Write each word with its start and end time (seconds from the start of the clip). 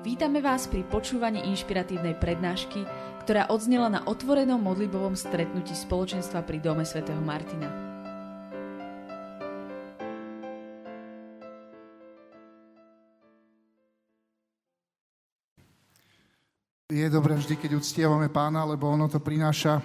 Vítame 0.00 0.40
vás 0.40 0.64
pri 0.64 0.80
počúvaní 0.88 1.44
inšpiratívnej 1.52 2.16
prednášky, 2.16 2.88
ktorá 3.20 3.52
odznela 3.52 3.92
na 3.92 4.00
otvorenom 4.08 4.56
modlibovom 4.56 5.12
stretnutí 5.12 5.76
spoločenstva 5.76 6.40
pri 6.40 6.56
Dome 6.56 6.88
svätého 6.88 7.20
Martina. 7.20 7.68
Je 16.88 17.04
dobré 17.12 17.36
vždy, 17.36 17.60
keď 17.60 17.76
uctievame 17.76 18.32
pána, 18.32 18.64
lebo 18.64 18.88
ono 18.88 19.04
to 19.04 19.20
prináša 19.20 19.84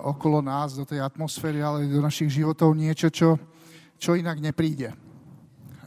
okolo 0.00 0.40
nás, 0.40 0.80
do 0.80 0.88
tej 0.88 1.04
atmosféry, 1.04 1.60
ale 1.60 1.92
do 1.92 2.00
našich 2.00 2.32
životov 2.32 2.72
niečo, 2.72 3.12
čo, 3.12 3.36
čo 4.00 4.16
inak 4.16 4.40
nepríde. 4.40 4.96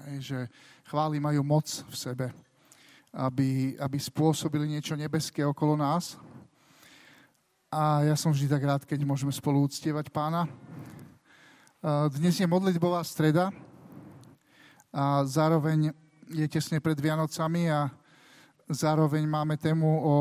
Hej, 0.05 0.17
že 0.22 0.40
chvály 0.86 1.17
majú 1.17 1.41
moc 1.41 1.66
v 1.66 1.98
sebe 1.98 2.30
aby, 3.13 3.73
aby 3.81 3.98
spôsobili 3.98 4.70
niečo 4.70 4.94
nebeské 4.94 5.41
okolo 5.41 5.73
nás. 5.73 6.18
A 7.70 8.02
ja 8.05 8.18
som 8.18 8.34
vždy 8.34 8.49
tak 8.49 8.63
rád, 8.66 8.82
keď 8.85 9.05
môžeme 9.05 9.30
spolu 9.30 9.66
uctievať 9.66 10.09
pána. 10.09 10.49
Dnes 12.12 12.35
je 12.35 12.49
modlitbová 12.49 13.05
streda 13.05 13.54
a 14.90 15.22
zároveň 15.23 15.94
je 16.34 16.45
tesne 16.49 16.82
pred 16.82 16.98
Vianocami 16.98 17.70
a 17.70 17.94
zároveň 18.70 19.26
máme 19.30 19.57
tému 19.57 19.85
o 19.85 20.16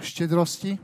štedrosti. 0.00 0.76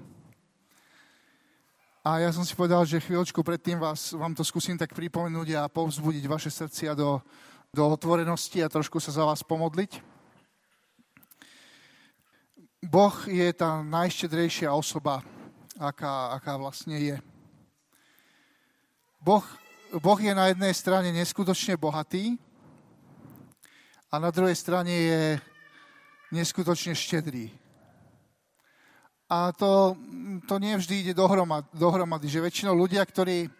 A 2.08 2.24
ja 2.24 2.32
som 2.32 2.40
si 2.40 2.56
povedal, 2.56 2.88
že 2.88 3.04
chvíľočku 3.04 3.44
predtým 3.44 3.76
vás, 3.76 4.16
vám 4.16 4.32
to 4.32 4.40
skúsim 4.40 4.80
tak 4.80 4.96
pripomenúť 4.96 5.60
a 5.60 5.68
povzbudiť 5.68 6.24
vaše 6.24 6.48
srdcia 6.48 6.96
do, 6.96 7.20
do 7.68 7.84
otvorenosti 7.84 8.64
a 8.64 8.72
trošku 8.72 8.96
sa 8.96 9.12
za 9.12 9.28
vás 9.28 9.44
pomodliť. 9.44 10.07
Boh 12.78 13.26
je 13.26 13.50
tá 13.58 13.82
najštedrejšia 13.82 14.70
osoba, 14.70 15.18
aká, 15.74 16.38
aká 16.38 16.54
vlastne 16.54 16.94
je. 16.94 17.16
Boh, 19.18 19.42
boh 19.98 20.20
je 20.22 20.30
na 20.30 20.54
jednej 20.54 20.70
strane 20.70 21.10
neskutočne 21.10 21.74
bohatý 21.74 22.38
a 24.14 24.22
na 24.22 24.30
druhej 24.30 24.54
strane 24.54 24.94
je 24.94 25.22
neskutočne 26.30 26.94
štedrý. 26.94 27.50
A 29.26 29.50
to, 29.52 29.98
to 30.46 30.62
nie 30.62 30.78
vždy 30.78 31.02
ide 31.02 31.12
dohromady, 31.18 31.66
dohromady, 31.74 32.30
že 32.30 32.40
väčšinou 32.40 32.78
ľudia, 32.78 33.02
ktorí, 33.02 33.50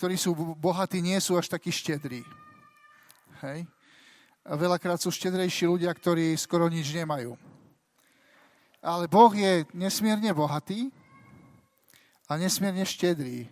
ktorí 0.00 0.16
sú 0.16 0.32
bohatí, 0.56 1.04
nie 1.04 1.20
sú 1.20 1.36
až 1.36 1.52
takí 1.52 1.68
štedrí. 1.68 2.24
Hej? 3.44 3.68
A 4.40 4.56
veľakrát 4.56 4.98
sú 4.98 5.12
štedrejší 5.12 5.68
ľudia, 5.68 5.92
ktorí 5.92 6.32
skoro 6.40 6.64
nič 6.72 6.90
nemajú. 6.96 7.53
Ale 8.84 9.08
Boh 9.08 9.32
je 9.32 9.64
nesmierne 9.72 10.28
bohatý 10.36 10.92
a 12.28 12.36
nesmierne 12.36 12.84
štedrý. 12.84 13.48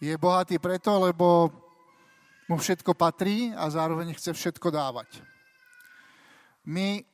Je 0.00 0.16
bohatý 0.16 0.56
preto, 0.56 0.88
lebo 0.96 1.52
mu 2.48 2.56
všetko 2.56 2.96
patrí 2.96 3.52
a 3.52 3.68
zároveň 3.68 4.16
chce 4.16 4.32
všetko 4.32 4.72
dávať. 4.72 5.20
My 6.64 7.04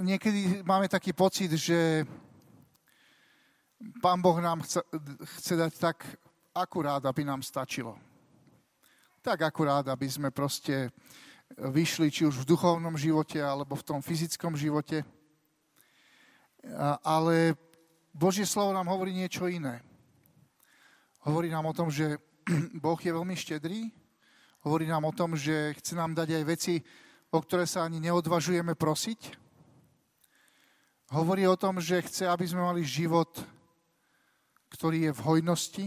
niekedy 0.00 0.64
máme 0.64 0.88
taký 0.88 1.12
pocit, 1.12 1.52
že 1.52 2.08
Pán 4.00 4.24
Boh 4.24 4.40
nám 4.40 4.64
chce, 4.64 4.80
chce 5.36 5.52
dať 5.56 5.72
tak 5.76 6.04
akurát, 6.56 7.04
aby 7.04 7.28
nám 7.28 7.44
stačilo. 7.44 7.96
Tak 9.20 9.52
akurát, 9.52 9.84
aby 9.88 10.08
sme 10.08 10.32
proste 10.32 10.88
vyšli 11.58 12.12
či 12.12 12.26
už 12.28 12.44
v 12.44 12.48
duchovnom 12.54 12.94
živote 12.94 13.42
alebo 13.42 13.74
v 13.74 13.86
tom 13.86 13.98
fyzickom 13.98 14.54
živote. 14.54 15.02
Ale 17.02 17.58
Božie 18.14 18.46
slovo 18.46 18.70
nám 18.76 18.86
hovorí 18.86 19.10
niečo 19.16 19.48
iné. 19.50 19.82
Hovorí 21.26 21.50
nám 21.50 21.66
o 21.66 21.76
tom, 21.76 21.90
že 21.90 22.20
Boh 22.84 22.98
je 23.00 23.12
veľmi 23.12 23.34
štedrý. 23.34 23.90
Hovorí 24.60 24.84
nám 24.84 25.08
o 25.08 25.16
tom, 25.16 25.36
že 25.36 25.72
chce 25.80 25.96
nám 25.96 26.12
dať 26.12 26.36
aj 26.36 26.44
veci, 26.44 26.74
o 27.32 27.38
ktoré 27.40 27.64
sa 27.64 27.84
ani 27.84 28.00
neodvažujeme 28.00 28.76
prosiť. 28.76 29.36
Hovorí 31.10 31.48
o 31.48 31.58
tom, 31.58 31.80
že 31.82 32.04
chce, 32.06 32.28
aby 32.28 32.44
sme 32.46 32.62
mali 32.62 32.86
život, 32.86 33.34
ktorý 34.70 35.10
je 35.10 35.12
v 35.16 35.24
hojnosti. 35.26 35.86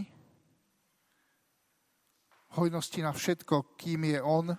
Hojnosti 2.59 2.99
na 3.01 3.13
všetko, 3.15 3.77
kým 3.79 4.09
je 4.09 4.19
On, 4.19 4.57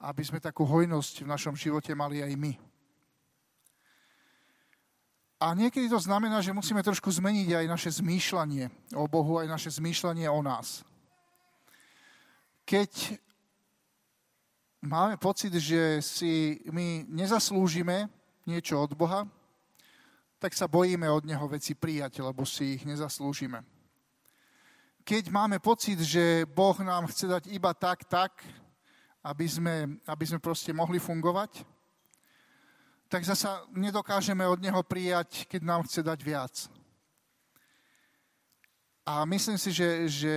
aby 0.00 0.22
sme 0.24 0.42
takú 0.42 0.68
hojnosť 0.68 1.24
v 1.24 1.30
našom 1.30 1.54
živote 1.56 1.96
mali 1.96 2.20
aj 2.20 2.32
my. 2.36 2.52
A 5.36 5.52
niekedy 5.52 5.88
to 5.92 6.00
znamená, 6.00 6.40
že 6.40 6.56
musíme 6.56 6.80
trošku 6.80 7.12
zmeniť 7.12 7.60
aj 7.60 7.66
naše 7.68 7.90
zmýšľanie 8.00 8.96
o 8.96 9.04
Bohu, 9.04 9.36
aj 9.36 9.52
naše 9.52 9.68
zmýšľanie 9.68 10.24
o 10.32 10.40
nás. 10.40 10.80
Keď 12.64 13.20
máme 14.80 15.20
pocit, 15.20 15.52
že 15.52 16.00
si 16.00 16.64
my 16.72 17.04
nezaslúžime 17.12 18.08
niečo 18.48 18.80
od 18.80 18.96
Boha, 18.96 19.28
tak 20.40 20.56
sa 20.56 20.64
bojíme 20.64 21.04
od 21.08 21.28
Neho 21.28 21.44
veci 21.48 21.76
prijať, 21.76 22.24
lebo 22.24 22.48
si 22.48 22.80
ich 22.80 22.88
nezaslúžime. 22.88 23.60
Keď 25.06 25.30
máme 25.30 25.60
pocit, 25.60 26.00
že 26.00 26.48
Boh 26.48 26.74
nám 26.80 27.06
chce 27.12 27.28
dať 27.28 27.44
iba 27.52 27.70
tak, 27.76 28.08
tak, 28.08 28.40
aby 29.26 29.46
sme, 29.50 29.98
aby 30.06 30.24
sme 30.26 30.38
proste 30.38 30.70
mohli 30.70 31.02
fungovať, 31.02 31.66
tak 33.10 33.26
zasa 33.26 33.66
nedokážeme 33.74 34.46
od 34.46 34.62
Neho 34.62 34.82
prijať, 34.86 35.50
keď 35.50 35.60
nám 35.66 35.82
chce 35.82 36.06
dať 36.06 36.18
viac. 36.22 36.54
A 39.06 39.26
myslím 39.26 39.58
si, 39.58 39.70
že, 39.70 40.06
že 40.06 40.34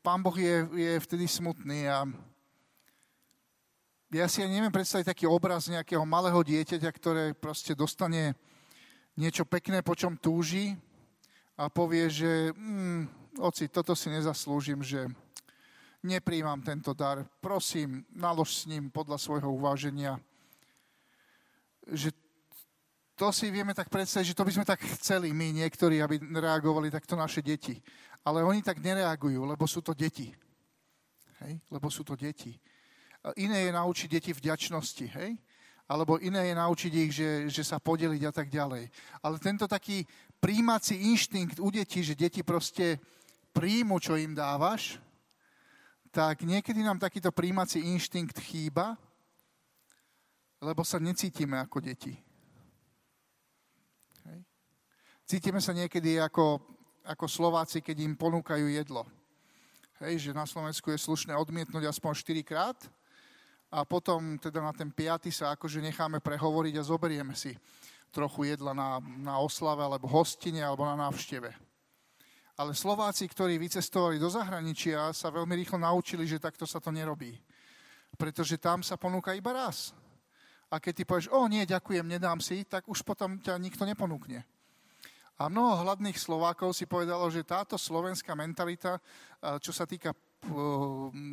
Pán 0.00 0.20
Boh 0.24 0.36
je, 0.36 0.68
je 0.72 0.92
vtedy 1.04 1.28
smutný 1.28 1.88
a 1.88 2.04
ja 4.12 4.28
si 4.28 4.44
ani 4.44 4.60
neviem 4.60 4.72
predstaviť 4.72 5.08
taký 5.08 5.24
obraz 5.24 5.72
nejakého 5.72 6.04
malého 6.04 6.36
dieťaťa, 6.44 6.90
ktoré 6.92 7.24
proste 7.32 7.72
dostane 7.72 8.36
niečo 9.16 9.48
pekné, 9.48 9.80
po 9.80 9.96
čom 9.96 10.20
túži 10.20 10.76
a 11.56 11.72
povie, 11.72 12.12
že 12.12 12.52
mm, 12.52 13.36
oci, 13.40 13.72
toto 13.72 13.96
si 13.96 14.12
nezaslúžim, 14.12 14.84
že 14.84 15.08
nepríjmam 16.02 16.62
tento 16.62 16.94
dar. 16.94 17.22
Prosím, 17.40 18.04
nalož 18.14 18.62
s 18.62 18.66
ním 18.66 18.90
podľa 18.90 19.18
svojho 19.18 19.50
uváženia. 19.54 20.18
Že 21.86 22.10
to 23.14 23.30
si 23.30 23.54
vieme 23.54 23.74
tak 23.74 23.86
predstaviť, 23.86 24.34
že 24.34 24.38
to 24.38 24.46
by 24.46 24.52
sme 24.52 24.66
tak 24.66 24.82
chceli 24.98 25.30
my 25.30 25.54
niektorí, 25.62 26.02
aby 26.02 26.18
reagovali 26.18 26.90
takto 26.90 27.14
naše 27.14 27.38
deti. 27.38 27.78
Ale 28.26 28.42
oni 28.42 28.62
tak 28.62 28.82
nereagujú, 28.82 29.46
lebo 29.46 29.66
sú 29.66 29.82
to 29.82 29.94
deti. 29.94 30.34
Hej? 31.42 31.58
Lebo 31.70 31.90
sú 31.90 32.02
to 32.02 32.18
deti. 32.18 32.54
Iné 33.38 33.70
je 33.70 33.72
naučiť 33.74 34.08
deti 34.10 34.30
vďačnosti, 34.34 35.06
hej? 35.14 35.38
Alebo 35.86 36.18
iné 36.18 36.50
je 36.50 36.54
naučiť 36.58 36.92
ich, 36.94 37.12
že, 37.14 37.30
že 37.46 37.62
sa 37.62 37.78
podeliť 37.78 38.22
a 38.26 38.32
tak 38.34 38.50
ďalej. 38.50 38.90
Ale 39.22 39.36
tento 39.38 39.70
taký 39.70 40.02
príjmací 40.42 41.14
inštinkt 41.14 41.62
u 41.62 41.70
detí, 41.70 42.02
že 42.02 42.18
deti 42.18 42.42
proste 42.42 42.98
príjmu, 43.54 44.02
čo 44.02 44.18
im 44.18 44.34
dávaš, 44.34 44.98
tak 46.12 46.44
niekedy 46.44 46.84
nám 46.84 47.00
takýto 47.00 47.32
príjmací 47.32 47.80
inštinkt 47.80 48.36
chýba, 48.44 49.00
lebo 50.60 50.84
sa 50.84 51.00
necítime 51.00 51.56
ako 51.56 51.80
deti. 51.80 52.12
Hej. 54.28 54.40
Cítime 55.24 55.58
sa 55.64 55.72
niekedy 55.72 56.20
ako, 56.20 56.60
ako 57.08 57.24
Slováci, 57.24 57.80
keď 57.80 58.04
im 58.04 58.14
ponúkajú 58.14 58.68
jedlo. 58.68 59.08
Hej, 60.04 60.28
že 60.28 60.36
na 60.36 60.44
Slovensku 60.44 60.92
je 60.92 61.00
slušné 61.00 61.32
odmietnúť 61.32 61.88
aspoň 61.88 62.12
4 62.12 62.44
krát, 62.44 62.78
a 63.72 63.88
potom 63.88 64.36
teda 64.36 64.60
na 64.60 64.72
ten 64.76 64.92
piaty 64.92 65.32
sa 65.32 65.56
akože 65.56 65.80
necháme 65.80 66.20
prehovoriť 66.20 66.76
a 66.76 66.84
zoberieme 66.84 67.32
si 67.32 67.56
trochu 68.12 68.52
jedla 68.52 68.76
na, 68.76 69.00
na 69.00 69.40
oslave 69.40 69.80
alebo 69.80 70.04
hostine 70.04 70.60
alebo 70.60 70.84
na 70.84 70.92
návšteve. 71.08 71.71
Ale 72.62 72.78
Slováci, 72.78 73.26
ktorí 73.26 73.58
vycestovali 73.58 74.22
do 74.22 74.30
zahraničia, 74.30 75.10
sa 75.10 75.34
veľmi 75.34 75.58
rýchlo 75.58 75.82
naučili, 75.82 76.22
že 76.30 76.38
takto 76.38 76.62
sa 76.62 76.78
to 76.78 76.94
nerobí. 76.94 77.34
Pretože 78.14 78.54
tam 78.62 78.86
sa 78.86 78.94
ponúka 78.94 79.34
iba 79.34 79.50
raz. 79.50 79.90
A 80.70 80.78
keď 80.78 80.92
ty 80.94 81.02
povieš, 81.02 81.34
o 81.34 81.42
nie, 81.50 81.66
ďakujem, 81.66 82.06
nedám 82.06 82.38
si, 82.38 82.62
tak 82.62 82.86
už 82.86 83.02
potom 83.02 83.42
ťa 83.42 83.58
nikto 83.58 83.82
neponúkne. 83.82 84.46
A 85.42 85.50
mnoho 85.50 85.82
hladných 85.82 86.14
Slovákov 86.14 86.78
si 86.78 86.86
povedalo, 86.86 87.26
že 87.34 87.42
táto 87.42 87.74
slovenská 87.74 88.38
mentalita, 88.38 89.02
čo 89.58 89.74
sa 89.74 89.82
týka 89.82 90.14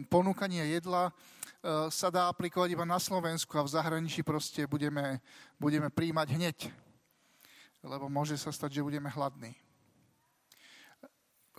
ponúkania 0.10 0.66
jedla, 0.66 1.14
E, 1.60 1.92
sa 1.92 2.08
dá 2.08 2.32
aplikovať 2.32 2.72
iba 2.72 2.88
na 2.88 2.96
Slovensku 2.96 3.52
a 3.60 3.68
v 3.68 3.74
zahraničí 3.76 4.24
proste 4.24 4.64
budeme, 4.64 5.20
budeme 5.60 5.92
príjmať 5.92 6.28
hneď. 6.32 6.58
Lebo 7.84 8.08
môže 8.08 8.40
sa 8.40 8.48
stať, 8.48 8.80
že 8.80 8.86
budeme 8.88 9.12
hladní. 9.12 9.52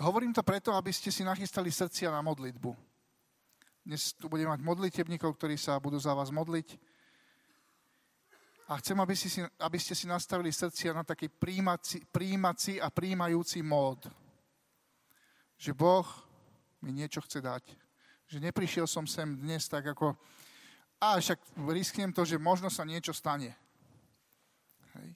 Hovorím 0.01 0.33
to 0.33 0.41
preto, 0.41 0.73
aby 0.73 0.89
ste 0.97 1.13
si 1.13 1.21
nachystali 1.21 1.69
srdcia 1.69 2.09
na 2.09 2.25
modlitbu. 2.25 2.73
Dnes 3.85 4.17
tu 4.17 4.33
budeme 4.33 4.57
mať 4.57 4.65
modlitebníkov, 4.65 5.37
ktorí 5.37 5.61
sa 5.61 5.77
budú 5.77 6.01
za 6.01 6.17
vás 6.17 6.33
modliť. 6.33 6.81
A 8.73 8.81
chcem, 8.81 8.97
aby, 8.97 9.13
si, 9.13 9.29
aby 9.61 9.77
ste 9.77 9.93
si 9.93 10.09
nastavili 10.09 10.49
srdcia 10.57 10.97
na 10.97 11.05
taký 11.05 11.29
príjmací, 11.29 12.01
príjmací 12.09 12.81
a 12.81 12.89
príjmajúci 12.89 13.61
mód. 13.61 14.09
Že 15.61 15.77
Boh 15.77 16.09
mi 16.81 16.97
niečo 16.97 17.21
chce 17.21 17.45
dať. 17.45 17.65
Že 18.25 18.41
neprišiel 18.41 18.89
som 18.89 19.05
sem 19.05 19.29
dnes 19.37 19.69
tak 19.69 19.85
ako, 19.85 20.17
a 20.97 21.21
však 21.21 21.41
risknem 21.69 22.13
to, 22.13 22.25
že 22.25 22.41
možno 22.41 22.73
sa 22.73 22.89
niečo 22.89 23.13
stane. 23.13 23.53
Hej. 24.97 25.13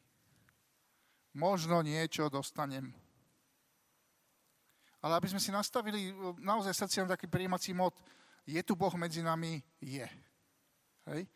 Možno 1.32 1.80
niečo 1.80 2.28
dostanem. 2.28 2.92
Ale 5.04 5.20
aby 5.20 5.28
sme 5.28 5.36
si 5.36 5.52
nastavili 5.52 6.16
naozaj 6.40 6.72
srdciam 6.72 7.04
taký 7.04 7.28
príjmací 7.28 7.76
mód, 7.76 7.92
je 8.48 8.56
tu 8.64 8.72
Boh 8.72 8.92
medzi 8.96 9.20
nami? 9.20 9.60
Je. 9.76 10.08
Hej. 11.12 11.28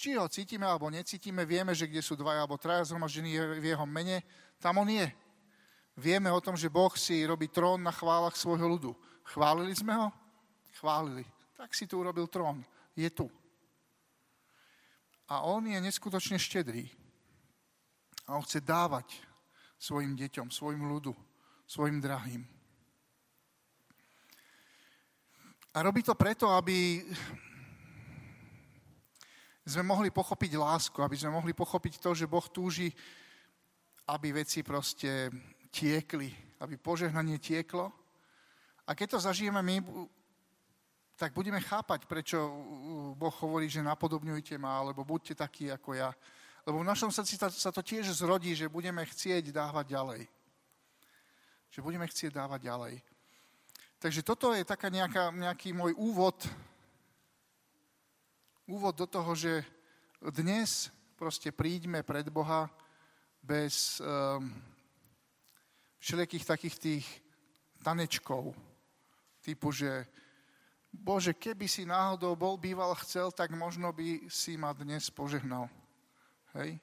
Či 0.00 0.16
ho 0.16 0.24
cítime 0.32 0.64
alebo 0.64 0.88
necítime, 0.88 1.44
vieme, 1.44 1.76
že 1.76 1.84
kde 1.84 2.00
sú 2.00 2.16
dvaja 2.16 2.40
alebo 2.40 2.56
traja 2.56 2.88
zhromaždení 2.88 3.36
v 3.60 3.76
jeho 3.76 3.84
mene, 3.84 4.24
tam 4.56 4.80
on 4.80 4.88
je. 4.88 5.12
Vieme 5.92 6.32
o 6.32 6.40
tom, 6.40 6.56
že 6.56 6.72
Boh 6.72 6.88
si 6.96 7.20
robí 7.28 7.52
trón 7.52 7.84
na 7.84 7.92
chválach 7.92 8.32
svojho 8.32 8.64
ľudu. 8.64 8.96
Chválili 9.28 9.76
sme 9.76 9.92
ho? 9.92 10.08
Chválili. 10.80 11.28
Tak 11.52 11.76
si 11.76 11.84
tu 11.84 12.00
urobil 12.00 12.24
trón. 12.32 12.64
Je 12.96 13.12
tu. 13.12 13.28
A 15.28 15.44
on 15.44 15.68
je 15.68 15.76
neskutočne 15.76 16.40
štedrý. 16.40 16.88
A 18.24 18.40
on 18.40 18.42
chce 18.48 18.64
dávať 18.64 19.20
svojim 19.76 20.16
deťom, 20.16 20.48
svojim 20.48 20.80
ľudu, 20.88 21.12
svojim 21.68 22.00
drahým. 22.00 22.61
A 25.72 25.80
robí 25.80 26.04
to 26.04 26.12
preto, 26.12 26.52
aby 26.52 27.00
sme 29.64 29.82
mohli 29.88 30.12
pochopiť 30.12 30.52
lásku, 30.60 30.98
aby 31.00 31.16
sme 31.16 31.32
mohli 31.32 31.56
pochopiť 31.56 31.96
to, 31.96 32.12
že 32.12 32.28
Boh 32.28 32.44
túži, 32.44 32.92
aby 34.12 34.36
veci 34.36 34.60
proste 34.60 35.32
tiekli, 35.72 36.28
aby 36.60 36.76
požehnanie 36.76 37.40
tieklo. 37.40 37.88
A 38.84 38.92
keď 38.92 39.16
to 39.16 39.24
zažijeme 39.24 39.64
my, 39.64 39.80
tak 41.16 41.32
budeme 41.32 41.62
chápať, 41.62 42.04
prečo 42.04 42.36
Boh 43.16 43.34
hovorí, 43.40 43.72
že 43.72 43.80
napodobňujte 43.80 44.60
ma, 44.60 44.76
alebo 44.76 45.08
buďte 45.08 45.40
takí 45.40 45.72
ako 45.72 45.96
ja. 45.96 46.12
Lebo 46.68 46.84
v 46.84 46.90
našom 46.92 47.08
srdci 47.08 47.40
sa 47.40 47.72
to 47.72 47.80
tiež 47.80 48.12
zrodí, 48.12 48.52
že 48.52 48.68
budeme 48.68 49.00
chcieť 49.08 49.48
dávať 49.48 49.96
ďalej. 49.96 50.22
Že 51.72 51.80
budeme 51.80 52.04
chcieť 52.04 52.36
dávať 52.36 52.60
ďalej. 52.68 52.94
Takže 54.02 54.26
toto 54.26 54.50
je 54.50 54.66
taká 54.66 54.90
nejaká, 54.90 55.30
nejaký 55.30 55.70
môj 55.70 55.94
úvod 55.94 56.34
úvod 58.66 58.98
do 58.98 59.06
toho, 59.06 59.30
že 59.38 59.62
dnes 60.34 60.90
proste 61.14 61.54
príďme 61.54 62.02
pred 62.02 62.26
Boha 62.26 62.66
bez 63.38 64.02
um, 64.02 64.50
všelijakých 66.02 66.50
takých 66.50 66.76
tých 66.82 67.06
tanečkov, 67.78 68.50
typu, 69.38 69.70
že 69.70 70.02
Bože, 70.90 71.30
keby 71.30 71.70
si 71.70 71.86
náhodou 71.86 72.34
bol 72.34 72.58
býval 72.58 72.98
chcel, 73.06 73.30
tak 73.30 73.54
možno 73.54 73.94
by 73.94 74.26
si 74.26 74.58
ma 74.58 74.74
dnes 74.74 75.14
požehnal. 75.14 75.70
Hej? 76.58 76.74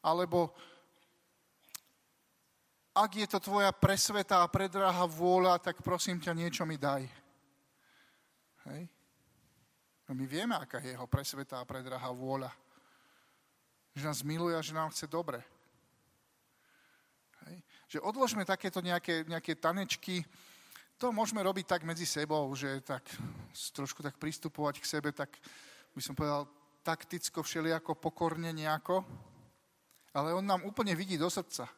Alebo 0.00 0.56
ak 2.96 3.12
je 3.12 3.28
to 3.28 3.36
tvoja 3.44 3.68
presvetá 3.76 4.40
a 4.40 4.48
predrahá 4.48 5.04
vôľa, 5.04 5.60
tak 5.60 5.84
prosím 5.84 6.16
ťa, 6.16 6.32
niečo 6.32 6.64
mi 6.64 6.80
daj. 6.80 7.04
Hej? 8.72 8.88
No 10.08 10.16
my 10.16 10.24
vieme, 10.24 10.56
aká 10.56 10.80
je 10.80 10.96
jeho 10.96 11.04
presvetá 11.04 11.60
a 11.60 11.68
predrahá 11.68 12.08
vôľa. 12.08 12.48
Že 13.92 14.08
nás 14.08 14.24
miluje 14.24 14.56
a 14.56 14.64
že 14.64 14.72
nám 14.72 14.88
chce 14.96 15.04
dobre. 15.12 15.44
Hej. 17.44 17.56
Že 17.92 17.98
odložme 18.00 18.48
takéto 18.48 18.80
nejaké, 18.80 19.28
nejaké 19.28 19.60
tanečky, 19.60 20.24
to 20.96 21.12
môžeme 21.12 21.44
robiť 21.44 21.68
tak 21.68 21.82
medzi 21.84 22.08
sebou, 22.08 22.48
že 22.56 22.80
tak 22.80 23.04
trošku 23.76 24.00
tak 24.00 24.16
pristupovať 24.16 24.80
k 24.80 24.88
sebe, 24.88 25.12
tak 25.12 25.36
by 25.92 26.00
som 26.00 26.16
povedal 26.16 26.48
takticko, 26.80 27.44
všelijako, 27.44 28.00
pokorne 28.00 28.48
nejako. 28.56 29.04
Ale 30.16 30.32
on 30.32 30.48
nám 30.48 30.64
úplne 30.64 30.96
vidí 30.96 31.20
do 31.20 31.28
srdca. 31.28 31.68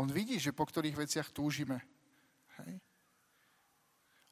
On 0.00 0.08
vidí, 0.08 0.40
že 0.40 0.56
po 0.56 0.64
ktorých 0.64 0.96
veciach 0.96 1.28
túžime. 1.28 1.84
Hej. 2.64 2.80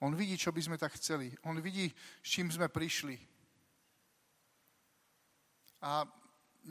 On 0.01 0.17
vidí, 0.17 0.41
čo 0.41 0.49
by 0.49 0.65
sme 0.65 0.81
tak 0.81 0.97
chceli. 0.97 1.37
On 1.45 1.61
vidí, 1.61 1.93
s 2.25 2.29
čím 2.33 2.49
sme 2.49 2.73
prišli. 2.73 3.21
A 5.85 6.09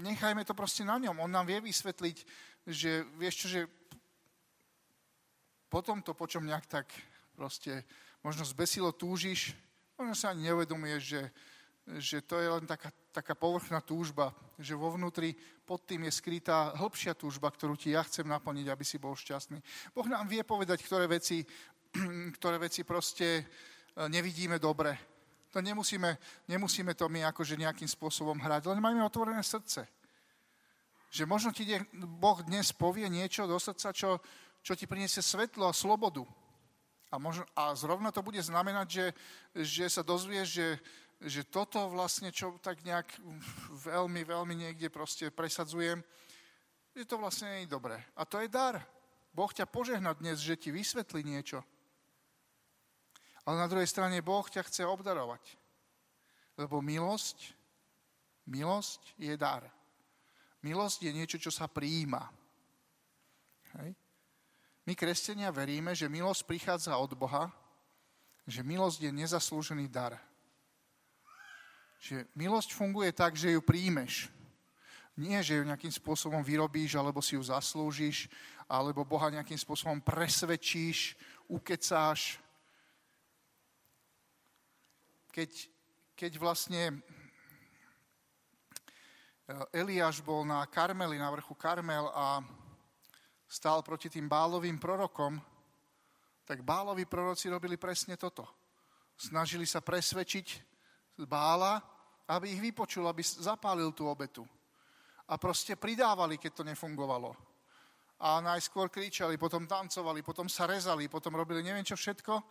nechajme 0.01 0.41
to 0.41 0.57
proste 0.57 0.81
na 0.81 0.97
ňom. 0.97 1.13
On 1.21 1.29
nám 1.29 1.45
vie 1.45 1.61
vysvetliť, 1.61 2.17
že 2.65 3.05
vieš 3.21 3.45
čo, 3.45 3.47
že 3.47 3.61
potom 5.69 6.01
to, 6.01 6.17
po 6.17 6.25
čom 6.25 6.47
nejak 6.47 6.65
tak 6.65 6.89
proste 7.37 7.85
možno 8.25 8.49
zbesilo 8.49 8.89
túžiš, 8.89 9.53
možno 9.93 10.17
sa 10.17 10.33
ani 10.33 10.49
neuvedomuješ, 10.49 11.01
že, 11.05 11.21
že 11.95 12.19
to 12.19 12.35
je 12.35 12.49
len 12.51 12.67
taká, 12.67 12.91
taká 13.15 13.31
povrchná 13.31 13.79
túžba, 13.79 14.35
že 14.59 14.75
vo 14.75 14.91
vnútri 14.91 15.31
pod 15.63 15.87
tým 15.87 16.03
je 16.03 16.19
skrytá 16.19 16.75
hĺbšia 16.75 17.15
túžba, 17.15 17.47
ktorú 17.47 17.79
ti 17.79 17.95
ja 17.95 18.03
chcem 18.03 18.27
naplniť, 18.27 18.67
aby 18.67 18.83
si 18.83 18.99
bol 18.99 19.15
šťastný. 19.15 19.63
Boh 19.95 20.07
nám 20.11 20.27
vie 20.27 20.43
povedať, 20.43 20.83
ktoré 20.83 21.07
veci 21.07 21.47
ktoré 22.37 22.57
veci 22.57 22.83
proste 22.83 23.27
e, 23.39 23.43
nevidíme 24.09 24.59
dobre. 24.59 24.97
To 25.55 25.63
nemusíme, 25.63 26.17
nemusíme 26.51 26.93
to 26.93 27.07
my 27.07 27.23
akože 27.31 27.57
nejakým 27.57 27.87
spôsobom 27.87 28.37
hrať, 28.37 28.67
len 28.67 28.83
máme 28.83 29.01
otvorené 29.01 29.41
srdce. 29.41 29.87
Že 31.07 31.23
možno 31.23 31.55
ti 31.55 31.63
Boh 31.95 32.43
dnes 32.43 32.75
povie 32.75 33.07
niečo 33.07 33.47
do 33.47 33.55
srdca, 33.55 33.95
čo, 33.95 34.19
čo 34.59 34.75
ti 34.75 34.83
priniesie 34.85 35.23
svetlo 35.23 35.71
a 35.71 35.73
slobodu. 35.73 36.27
A, 37.07 37.15
možno, 37.15 37.47
a 37.55 37.71
zrovna 37.71 38.11
to 38.11 38.19
bude 38.19 38.43
znamenať, 38.43 38.87
že, 38.91 39.05
že 39.55 39.85
sa 39.87 40.03
dozvieš, 40.03 40.47
že, 40.51 40.67
že 41.21 41.49
toto 41.49 41.89
vlastne, 41.89 42.29
čo 42.29 42.61
tak 42.61 42.85
nejak 42.85 43.09
veľmi, 43.89 44.21
veľmi 44.21 44.53
niekde 44.53 44.93
proste 44.93 45.33
presadzujem, 45.33 46.05
že 46.93 47.09
to 47.09 47.17
vlastne 47.17 47.49
nie 47.49 47.65
je 47.65 47.73
dobré. 47.73 47.97
A 48.13 48.25
to 48.25 48.37
je 48.37 48.49
dar. 48.49 48.81
Boh 49.33 49.49
ťa 49.49 49.69
požehná 49.69 50.13
dnes, 50.17 50.41
že 50.41 50.57
ti 50.57 50.69
vysvetlí 50.69 51.25
niečo. 51.25 51.61
Ale 53.45 53.61
na 53.61 53.69
druhej 53.69 53.89
strane 53.89 54.21
Boh 54.21 54.45
ťa 54.45 54.65
chce 54.65 54.85
obdarovať. 54.85 55.57
Lebo 56.57 56.81
milosť, 56.81 57.53
milosť 58.49 59.13
je 59.17 59.33
dar. 59.37 59.65
Milosť 60.65 61.05
je 61.05 61.11
niečo, 61.13 61.37
čo 61.37 61.53
sa 61.53 61.69
prijíma. 61.69 62.27
Hej. 63.77 63.93
My, 64.89 64.93
kresťania, 64.97 65.53
veríme, 65.53 65.93
že 65.93 66.09
milosť 66.09 66.47
prichádza 66.47 66.97
od 66.97 67.13
Boha, 67.13 67.51
že 68.47 68.63
milosť 68.65 69.05
je 69.05 69.11
nezaslúžený 69.11 69.85
dar. 69.91 70.15
Že 71.97 72.29
milosť 72.37 72.73
funguje 72.73 73.09
tak, 73.13 73.33
že 73.33 73.53
ju 73.53 73.61
príjmeš. 73.61 74.29
Nie, 75.17 75.41
že 75.41 75.57
ju 75.57 75.65
nejakým 75.65 75.89
spôsobom 75.89 76.45
vyrobíš, 76.45 76.93
alebo 76.93 77.25
si 77.25 77.33
ju 77.33 77.41
zaslúžiš, 77.41 78.29
alebo 78.69 79.01
Boha 79.01 79.33
nejakým 79.33 79.57
spôsobom 79.57 79.97
presvedčíš, 79.97 81.17
ukecáš, 81.49 82.37
keď, 85.33 85.49
keď 86.13 86.31
vlastne 86.37 86.81
e, 86.89 86.95
Eliáš 89.73 90.21
bol 90.21 90.45
na 90.45 90.65
Karmeli, 90.69 91.17
na 91.17 91.29
vrchu 91.33 91.53
Karmel 91.53 92.09
a 92.13 92.41
stál 93.47 93.81
proti 93.81 94.09
tým 94.09 94.29
bálovým 94.29 94.77
prorokom, 94.77 95.39
tak 96.45 96.61
báloví 96.61 97.05
proroci 97.05 97.49
robili 97.49 97.77
presne 97.77 98.17
toto. 98.17 98.45
Snažili 99.17 99.65
sa 99.65 99.81
presvedčiť 99.81 100.76
bála, 101.25 101.81
aby 102.27 102.53
ich 102.53 102.61
vypočul, 102.61 103.07
aby 103.07 103.23
zapálil 103.23 103.95
tú 103.95 104.05
obetu. 104.05 104.43
A 105.27 105.39
proste 105.39 105.79
pridávali, 105.79 106.37
keď 106.37 106.51
to 106.61 106.63
nefungovalo. 106.67 107.33
A 108.21 108.41
najskôr 108.41 108.89
kričali, 108.91 109.37
potom 109.39 109.65
tancovali, 109.65 110.21
potom 110.21 110.49
sa 110.49 110.67
rezali, 110.67 111.07
potom 111.07 111.33
robili 111.37 111.63
neviem 111.63 111.85
čo 111.85 111.95
všetko, 111.95 112.43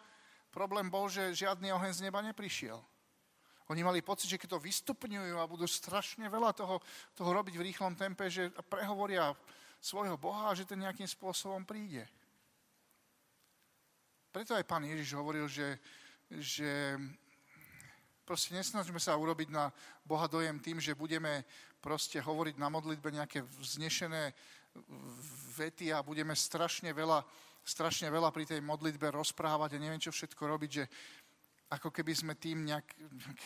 Problém 0.57 0.89
bol, 0.89 1.13
že 1.13 1.37
žiadny 1.37 1.69
oheň 1.69 1.93
z 1.93 2.05
neba 2.09 2.25
neprišiel. 2.25 2.81
Oni 3.69 3.85
mali 3.85 4.01
pocit, 4.01 4.33
že 4.33 4.41
keď 4.41 4.57
to 4.57 4.65
vystupňujú 4.65 5.37
a 5.37 5.45
budú 5.45 5.69
strašne 5.69 6.25
veľa 6.33 6.57
toho, 6.57 6.81
toho 7.13 7.31
robiť 7.37 7.61
v 7.61 7.67
rýchlom 7.69 7.93
tempe, 7.93 8.33
že 8.33 8.49
prehovoria 8.73 9.37
svojho 9.85 10.17
Boha 10.17 10.49
a 10.49 10.57
že 10.57 10.65
ten 10.65 10.81
nejakým 10.81 11.05
spôsobom 11.05 11.61
príde. 11.69 12.09
Preto 14.33 14.57
aj 14.57 14.65
pán 14.65 14.81
Ježiš 14.81 15.13
hovoril, 15.13 15.45
že, 15.45 15.77
že 16.41 16.97
proste 18.27 18.59
nesnažíme 18.59 18.99
sa 18.99 19.15
urobiť 19.15 19.49
na 19.55 19.71
Boha 20.03 20.27
dojem 20.27 20.59
tým, 20.59 20.83
že 20.83 20.99
budeme 20.99 21.47
proste 21.79 22.19
hovoriť 22.19 22.59
na 22.59 22.67
modlitbe 22.67 23.15
nejaké 23.15 23.47
vznešené 23.63 24.35
vety 25.55 25.95
a 25.95 26.03
budeme 26.03 26.35
strašne 26.35 26.91
veľa 26.91 27.23
strašne 27.67 28.07
veľa 28.07 28.31
pri 28.31 28.47
tej 28.47 28.61
modlitbe 28.63 29.11
rozprávať 29.11 29.75
a 29.75 29.83
neviem 29.83 29.99
čo 29.99 30.15
všetko 30.15 30.39
robiť, 30.39 30.71
že 30.71 30.85
ako 31.67 31.91
keby 31.91 32.15
sme 32.15 32.39
tým 32.39 32.63
nejak, 32.63 32.87
nejak 32.95 33.41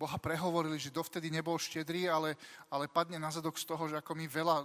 Boha 0.00 0.16
prehovorili, 0.16 0.80
že 0.80 0.94
dovtedy 0.94 1.28
nebol 1.28 1.60
štedrý, 1.60 2.08
ale, 2.08 2.38
ale 2.72 2.88
padne 2.88 3.20
na 3.20 3.28
zadok 3.28 3.58
z 3.60 3.68
toho, 3.68 3.84
že 3.84 4.00
ako 4.00 4.16
my 4.16 4.24
veľa 4.30 4.56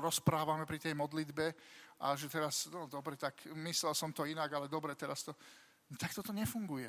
rozprávame 0.00 0.64
pri 0.64 0.80
tej 0.80 0.94
modlitbe 0.96 1.52
a 2.00 2.16
že 2.16 2.30
teraz, 2.30 2.70
no 2.72 2.88
dobre, 2.88 3.18
tak 3.18 3.36
myslel 3.52 3.92
som 3.92 4.14
to 4.14 4.24
inak, 4.24 4.48
ale 4.48 4.70
dobre, 4.70 4.94
teraz 4.94 5.26
to... 5.26 5.36
Tak 5.98 6.14
toto 6.16 6.32
nefunguje. 6.32 6.88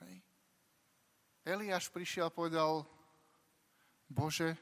Hej. 0.00 0.14
Eliáš 1.42 1.90
prišiel 1.90 2.30
a 2.30 2.34
povedal, 2.34 2.86
Bože, 4.06 4.54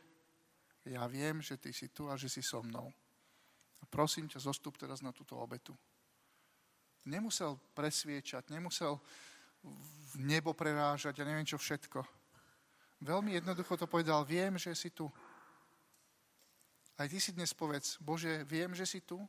ja 0.88 1.04
viem, 1.04 1.44
že 1.44 1.60
ty 1.60 1.76
si 1.76 1.92
tu 1.92 2.08
a 2.08 2.16
že 2.16 2.32
si 2.32 2.40
so 2.40 2.64
mnou. 2.64 2.88
A 3.80 3.84
prosím 3.84 4.28
ťa, 4.28 4.40
zostup 4.40 4.80
teraz 4.80 5.04
na 5.04 5.12
túto 5.12 5.37
obetu. 5.37 5.76
Nemusel 7.04 7.60
presviečať, 7.76 8.49
nemusel 8.49 8.96
v 9.60 10.14
nebo 10.25 10.56
prerážať 10.56 11.20
a 11.20 11.28
neviem 11.28 11.44
čo 11.44 11.60
všetko. 11.60 12.00
Veľmi 13.04 13.37
jednoducho 13.37 13.76
to 13.76 13.84
povedal, 13.88 14.25
viem, 14.25 14.56
že 14.56 14.72
si 14.72 14.88
tu. 14.92 15.08
Aj 16.96 17.08
ty 17.08 17.16
si 17.20 17.32
dnes 17.32 17.52
povedz, 17.52 17.96
Bože, 18.00 18.44
viem, 18.44 18.72
že 18.72 18.88
si 18.88 19.00
tu 19.04 19.20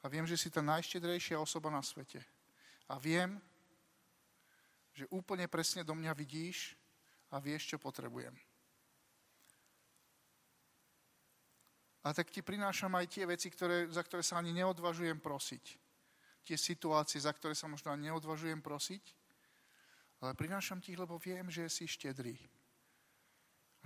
a 0.00 0.08
viem, 0.08 0.24
že 0.28 0.36
si 0.36 0.48
tá 0.52 0.60
najštedrejšia 0.60 1.40
osoba 1.40 1.72
na 1.72 1.80
svete. 1.80 2.20
A 2.88 2.96
viem, 3.00 3.40
že 4.92 5.08
úplne 5.08 5.48
presne 5.48 5.84
do 5.84 5.96
mňa 5.96 6.12
vidíš 6.12 6.76
a 7.32 7.40
vieš, 7.40 7.74
čo 7.74 7.76
potrebujem. 7.80 8.36
A 12.02 12.10
tak 12.10 12.28
ti 12.34 12.42
prinášam 12.42 12.92
aj 12.98 13.06
tie 13.08 13.24
veci, 13.24 13.48
ktoré, 13.48 13.86
za 13.88 14.02
ktoré 14.02 14.26
sa 14.26 14.42
ani 14.42 14.50
neodvažujem 14.52 15.22
prosiť. 15.22 15.64
Tie 16.42 16.58
situácie, 16.58 17.22
za 17.22 17.30
ktoré 17.30 17.54
sa 17.54 17.70
možno 17.70 17.94
ani 17.94 18.10
neodvažujem 18.10 18.58
prosiť. 18.58 19.14
Ale 20.22 20.34
prinášam 20.34 20.82
ti 20.82 20.98
lebo 20.98 21.18
viem, 21.22 21.46
že 21.46 21.70
si 21.70 21.86
štedrý. 21.86 22.34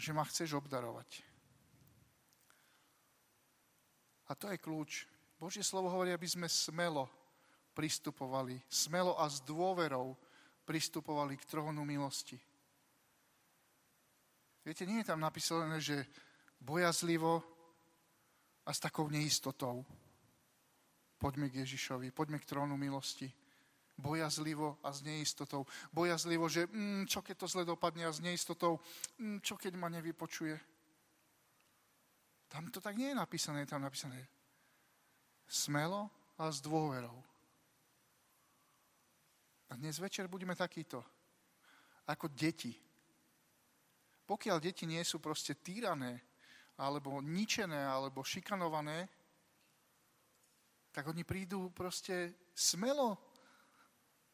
Že 0.01 0.17
ma 0.17 0.25
chceš 0.25 0.57
obdarovať. 0.57 1.21
A 4.27 4.35
to 4.35 4.49
je 4.49 4.59
kľúč. 4.59 5.05
Božie 5.37 5.61
slovo 5.61 5.93
hovorí, 5.93 6.17
aby 6.17 6.25
sme 6.25 6.49
smelo 6.49 7.13
pristupovali, 7.77 8.57
smelo 8.73 9.13
a 9.21 9.29
s 9.29 9.45
dôverou 9.45 10.17
pristupovali 10.65 11.37
k 11.37 11.45
trónu 11.45 11.85
milosti. 11.85 12.41
Viete, 14.67 14.83
nie 14.83 14.99
je 14.99 15.15
tam 15.15 15.23
napísané, 15.23 15.79
že 15.79 16.03
bojazlivo 16.59 17.39
a 18.67 18.75
s 18.75 18.83
takou 18.83 19.07
neistotou. 19.07 19.87
Poďme 21.23 21.47
k 21.47 21.63
Ježišovi, 21.63 22.11
poďme 22.11 22.43
k 22.43 22.51
trónu 22.51 22.75
milosti. 22.75 23.31
Bojazlivo 23.95 24.83
a 24.83 24.91
s 24.91 25.07
neistotou. 25.07 25.63
Bojazlivo, 25.95 26.51
že 26.51 26.67
mm, 26.67 27.07
čo 27.07 27.23
keď 27.23 27.37
to 27.39 27.47
zle 27.47 27.63
dopadne 27.63 28.11
a 28.11 28.13
s 28.13 28.19
neistotou, 28.19 28.83
mm, 29.23 29.39
čo 29.41 29.55
keď 29.55 29.79
ma 29.79 29.87
nevypočuje. 29.87 30.59
Tam 32.51 32.67
to 32.75 32.83
tak 32.83 32.99
nie 32.99 33.15
je 33.15 33.23
napísané, 33.23 33.63
je 33.63 33.71
tam 33.71 33.87
napísané 33.87 34.27
smelo 35.47 36.11
a 36.43 36.51
s 36.51 36.59
dôverou. 36.59 37.23
A 39.71 39.79
dnes 39.79 39.95
večer 40.03 40.27
budeme 40.27 40.59
takýto, 40.59 41.07
ako 42.11 42.27
deti. 42.35 42.86
Pokiaľ 44.27 44.59
deti 44.59 44.85
nie 44.85 45.03
sú 45.07 45.23
proste 45.23 45.55
týrané, 45.55 46.19
alebo 46.77 47.23
ničené, 47.23 47.79
alebo 47.79 48.27
šikanované, 48.27 49.09
tak 50.93 51.09
oni 51.09 51.25
prídu 51.25 51.71
proste 51.73 52.35
smelo 52.53 53.17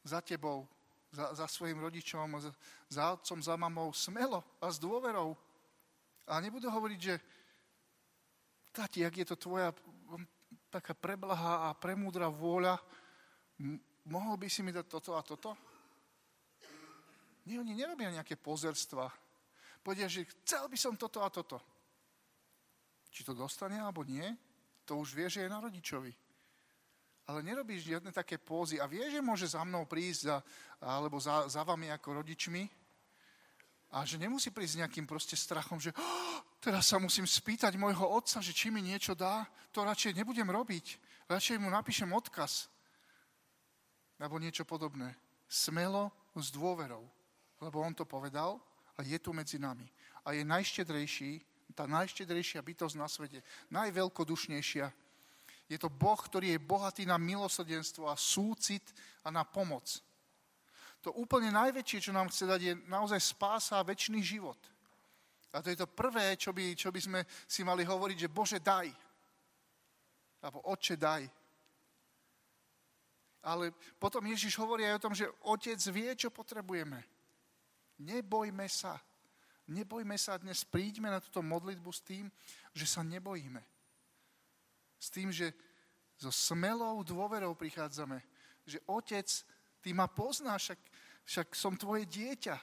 za 0.02 0.22
tebou, 0.22 0.66
za, 1.12 1.34
za 1.34 1.46
svojim 1.46 1.78
rodičom, 1.78 2.40
za, 2.40 2.50
za 2.88 3.04
otcom, 3.14 3.38
za 3.42 3.54
mamou, 3.54 3.92
smelo 3.92 4.42
a 4.58 4.70
s 4.70 4.78
dôverou. 4.78 5.36
A 6.26 6.40
nebudú 6.40 6.70
hovoriť, 6.70 7.00
že 7.02 7.14
tati, 8.72 9.04
ak 9.04 9.14
je 9.22 9.26
to 9.28 9.36
tvoja 9.36 9.74
taká 10.72 10.96
preblahá 10.96 11.68
a 11.68 11.76
premúdra 11.76 12.32
vôľa, 12.32 12.80
mohol 14.08 14.40
by 14.40 14.48
si 14.48 14.64
mi 14.64 14.72
dať 14.72 14.86
toto 14.88 15.12
a 15.14 15.22
toto? 15.22 15.52
Nie, 17.44 17.58
oni 17.58 17.74
nerobia 17.74 18.08
nejaké 18.08 18.38
pozerstva. 18.38 19.10
Povedia, 19.82 20.06
že 20.06 20.30
chcel 20.46 20.70
by 20.70 20.78
som 20.78 20.94
toto 20.94 21.20
a 21.26 21.28
toto. 21.28 21.58
Či 23.10 23.26
to 23.26 23.34
dostane 23.34 23.76
alebo 23.82 24.06
nie, 24.06 24.24
to 24.86 24.96
už 24.96 25.12
vie, 25.12 25.26
že 25.26 25.44
je 25.44 25.52
na 25.52 25.58
rodičovi. 25.58 26.14
Ale 27.26 27.42
nerobíš 27.42 27.86
žiadne 27.86 28.10
také 28.10 28.38
pózy 28.38 28.82
a 28.82 28.86
vie, 28.90 29.02
že 29.10 29.22
môže 29.22 29.46
za 29.46 29.62
mnou 29.62 29.86
prísť 29.86 30.20
za, 30.26 30.36
alebo 30.82 31.18
za, 31.22 31.46
za 31.46 31.62
vami 31.62 31.90
ako 31.90 32.22
rodičmi 32.22 32.66
a 33.92 34.08
že 34.08 34.16
nemusí 34.16 34.48
prísť 34.48 34.72
s 34.72 34.80
nejakým 34.80 35.04
proste 35.04 35.36
strachom, 35.36 35.76
že 35.76 35.92
oh, 35.92 36.40
teraz 36.64 36.88
sa 36.88 36.96
musím 36.96 37.28
spýtať 37.28 37.76
môjho 37.76 38.08
otca, 38.08 38.40
že 38.40 38.56
či 38.56 38.72
mi 38.72 38.80
niečo 38.80 39.12
dá, 39.12 39.44
to 39.68 39.84
radšej 39.84 40.16
nebudem 40.16 40.48
robiť. 40.48 40.96
Radšej 41.28 41.60
mu 41.60 41.68
napíšem 41.68 42.08
odkaz. 42.08 42.72
Alebo 44.16 44.40
niečo 44.40 44.64
podobné. 44.64 45.12
Smelo 45.44 46.08
s 46.32 46.48
dôverou. 46.48 47.04
Lebo 47.60 47.84
on 47.84 47.92
to 47.92 48.08
povedal 48.08 48.58
a 48.96 49.02
je 49.02 49.18
tu 49.18 49.32
medzi 49.32 49.58
nami. 49.58 49.88
A 50.24 50.32
je 50.32 50.44
najštedrejší 50.44 51.42
tá 51.72 51.88
najštedrejšia 51.88 52.60
bytosť 52.60 52.96
na 53.00 53.08
svete, 53.08 53.40
najveľkodušnejšia. 53.72 54.86
Je 55.66 55.78
to 55.80 55.88
Boh, 55.88 56.20
ktorý 56.20 56.52
je 56.54 56.60
bohatý 56.60 57.08
na 57.08 57.16
milosrdenstvo 57.16 58.06
a 58.06 58.14
súcit 58.14 58.84
a 59.24 59.32
na 59.32 59.42
pomoc. 59.42 59.88
To 61.02 61.10
úplne 61.18 61.50
najväčšie, 61.50 62.12
čo 62.12 62.12
nám 62.14 62.30
chce 62.30 62.44
dať, 62.46 62.60
je 62.60 62.74
naozaj 62.86 63.18
spása 63.18 63.80
a 63.80 63.86
väčší 63.88 64.22
život. 64.22 64.60
A 65.52 65.60
to 65.60 65.72
je 65.72 65.80
to 65.80 65.88
prvé, 65.88 66.36
čo 66.36 66.52
by, 66.52 66.76
čo 66.76 66.92
by 66.92 67.00
sme 67.00 67.20
si 67.48 67.64
mali 67.64 67.82
hovoriť, 67.82 68.28
že 68.28 68.32
Bože, 68.32 68.58
daj. 68.62 68.88
Alebo 70.44 70.64
Otče, 70.68 70.96
daj. 70.96 71.24
Ale 73.42 73.74
potom 73.98 74.22
Ježiš 74.22 74.54
hovorí 74.62 74.86
aj 74.86 75.02
o 75.02 75.04
tom, 75.08 75.14
že 75.18 75.26
Otec 75.42 75.80
vie, 75.90 76.14
čo 76.14 76.30
potrebujeme. 76.30 77.02
Nebojme 78.02 78.66
sa. 78.66 78.98
Nebojme 79.70 80.18
sa 80.18 80.34
dnes, 80.42 80.66
príďme 80.66 81.06
na 81.06 81.22
túto 81.22 81.38
modlitbu 81.38 81.90
s 81.94 82.02
tým, 82.02 82.26
že 82.74 82.84
sa 82.84 83.06
nebojíme. 83.06 83.62
S 84.98 85.08
tým, 85.08 85.30
že 85.30 85.54
so 86.18 86.34
smelou 86.34 87.02
dôverou 87.06 87.54
prichádzame. 87.54 88.18
Že 88.66 88.78
Otec, 88.90 89.28
Ty 89.82 89.90
ma 89.98 90.06
poznáš, 90.06 90.70
však, 90.70 90.80
však 91.26 91.48
som 91.58 91.74
tvoje 91.74 92.06
dieťa. 92.06 92.54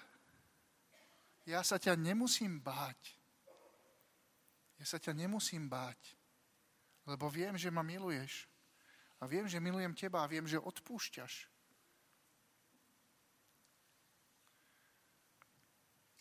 Ja 1.52 1.60
sa 1.68 1.76
ťa 1.76 2.00
nemusím 2.00 2.64
báť. 2.64 3.20
Ja 4.80 4.88
sa 4.88 4.96
ťa 4.96 5.12
nemusím 5.12 5.68
báť, 5.68 6.16
lebo 7.04 7.28
viem, 7.28 7.60
že 7.60 7.68
ma 7.68 7.84
miluješ. 7.84 8.48
A 9.20 9.28
viem, 9.28 9.44
že 9.44 9.60
milujem 9.60 9.92
teba 9.92 10.24
a 10.24 10.32
viem, 10.32 10.48
že 10.48 10.56
odpúšťaš. 10.56 11.49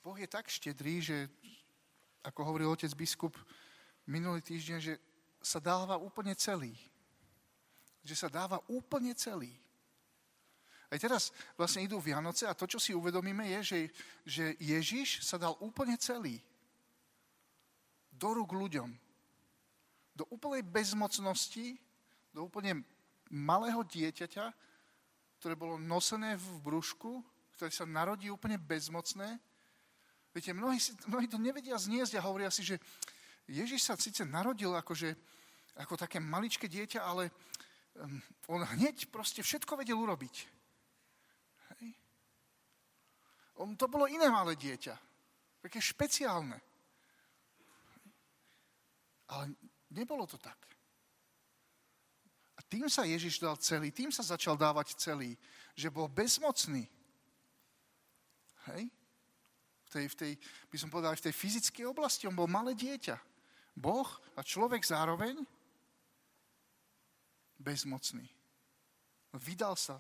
Boh 0.03 0.17
je 0.19 0.29
tak 0.31 0.47
štedrý, 0.47 1.03
že, 1.03 1.29
ako 2.23 2.41
hovoril 2.45 2.71
otec 2.71 2.91
biskup 2.95 3.35
minulý 4.07 4.41
týždeň, 4.41 4.79
že 4.79 4.95
sa 5.43 5.59
dáva 5.59 5.99
úplne 5.99 6.35
celý. 6.35 6.75
Že 8.03 8.15
sa 8.15 8.29
dáva 8.31 8.63
úplne 8.71 9.13
celý. 9.15 9.53
Aj 10.89 10.97
teraz 10.97 11.37
vlastne 11.53 11.85
idú 11.85 12.01
Vianoce 12.01 12.49
a 12.49 12.57
to, 12.57 12.65
čo 12.65 12.81
si 12.81 12.97
uvedomíme, 12.97 13.45
je, 13.59 13.61
že, 13.61 13.81
že 14.25 14.45
Ježiš 14.57 15.21
sa 15.21 15.37
dal 15.37 15.53
úplne 15.61 16.01
celý 16.01 16.41
do 18.09 18.33
rúk 18.33 18.57
ľuďom. 18.57 18.89
Do 20.17 20.25
úplnej 20.33 20.65
bezmocnosti, 20.65 21.77
do 22.33 22.49
úplne 22.49 22.83
malého 23.29 23.85
dieťaťa, 23.85 24.51
ktoré 25.39 25.55
bolo 25.55 25.77
nosené 25.77 26.35
v 26.35 26.49
brúšku, 26.65 27.21
ktoré 27.55 27.71
sa 27.71 27.87
narodí 27.87 28.33
úplne 28.33 28.59
bezmocné 28.59 29.39
Viete, 30.39 30.55
mnohí, 30.55 30.79
mnohí 31.11 31.27
to 31.27 31.35
nevedia 31.35 31.75
zniesť 31.75 32.15
a 32.15 32.23
hovoria 32.23 32.47
si, 32.47 32.63
že 32.63 32.79
Ježiš 33.51 33.91
sa 33.91 33.99
síce 33.99 34.23
narodil 34.23 34.71
akože, 34.71 35.19
ako 35.83 35.99
také 35.99 36.23
maličké 36.23 36.71
dieťa, 36.71 37.03
ale 37.03 37.35
um, 37.99 38.23
on 38.47 38.63
hneď 38.63 39.11
proste 39.11 39.43
všetko 39.43 39.75
vedel 39.75 39.99
urobiť. 39.99 40.35
Hej. 41.75 41.91
On, 43.59 43.75
to 43.75 43.91
bolo 43.91 44.07
iné 44.07 44.31
malé 44.31 44.55
dieťa. 44.55 44.95
Také 45.59 45.83
špeciálne. 45.83 46.63
Ale 49.35 49.59
nebolo 49.91 50.23
to 50.23 50.39
tak. 50.39 50.71
A 52.55 52.63
tým 52.63 52.87
sa 52.87 53.03
Ježiš 53.03 53.43
dal 53.43 53.59
celý, 53.59 53.91
tým 53.91 54.15
sa 54.15 54.23
začal 54.23 54.55
dávať 54.55 54.95
celý, 55.03 55.35
že 55.75 55.91
bol 55.91 56.07
bezmocný. 56.07 56.87
V 59.89 59.97
tej, 59.97 60.07
v 60.13 60.17
tej, 60.21 60.33
by 60.69 60.77
som 60.77 60.93
povedal, 60.93 61.17
v 61.17 61.25
tej 61.25 61.35
fyzickej 61.35 61.89
oblasti. 61.89 62.29
On 62.29 62.37
bol 62.37 62.45
malé 62.45 62.77
dieťa. 62.77 63.17
Boh 63.73 64.09
a 64.37 64.45
človek 64.45 64.85
zároveň 64.85 65.41
bezmocný. 67.57 68.29
Vydal 69.33 69.81
sa. 69.81 69.97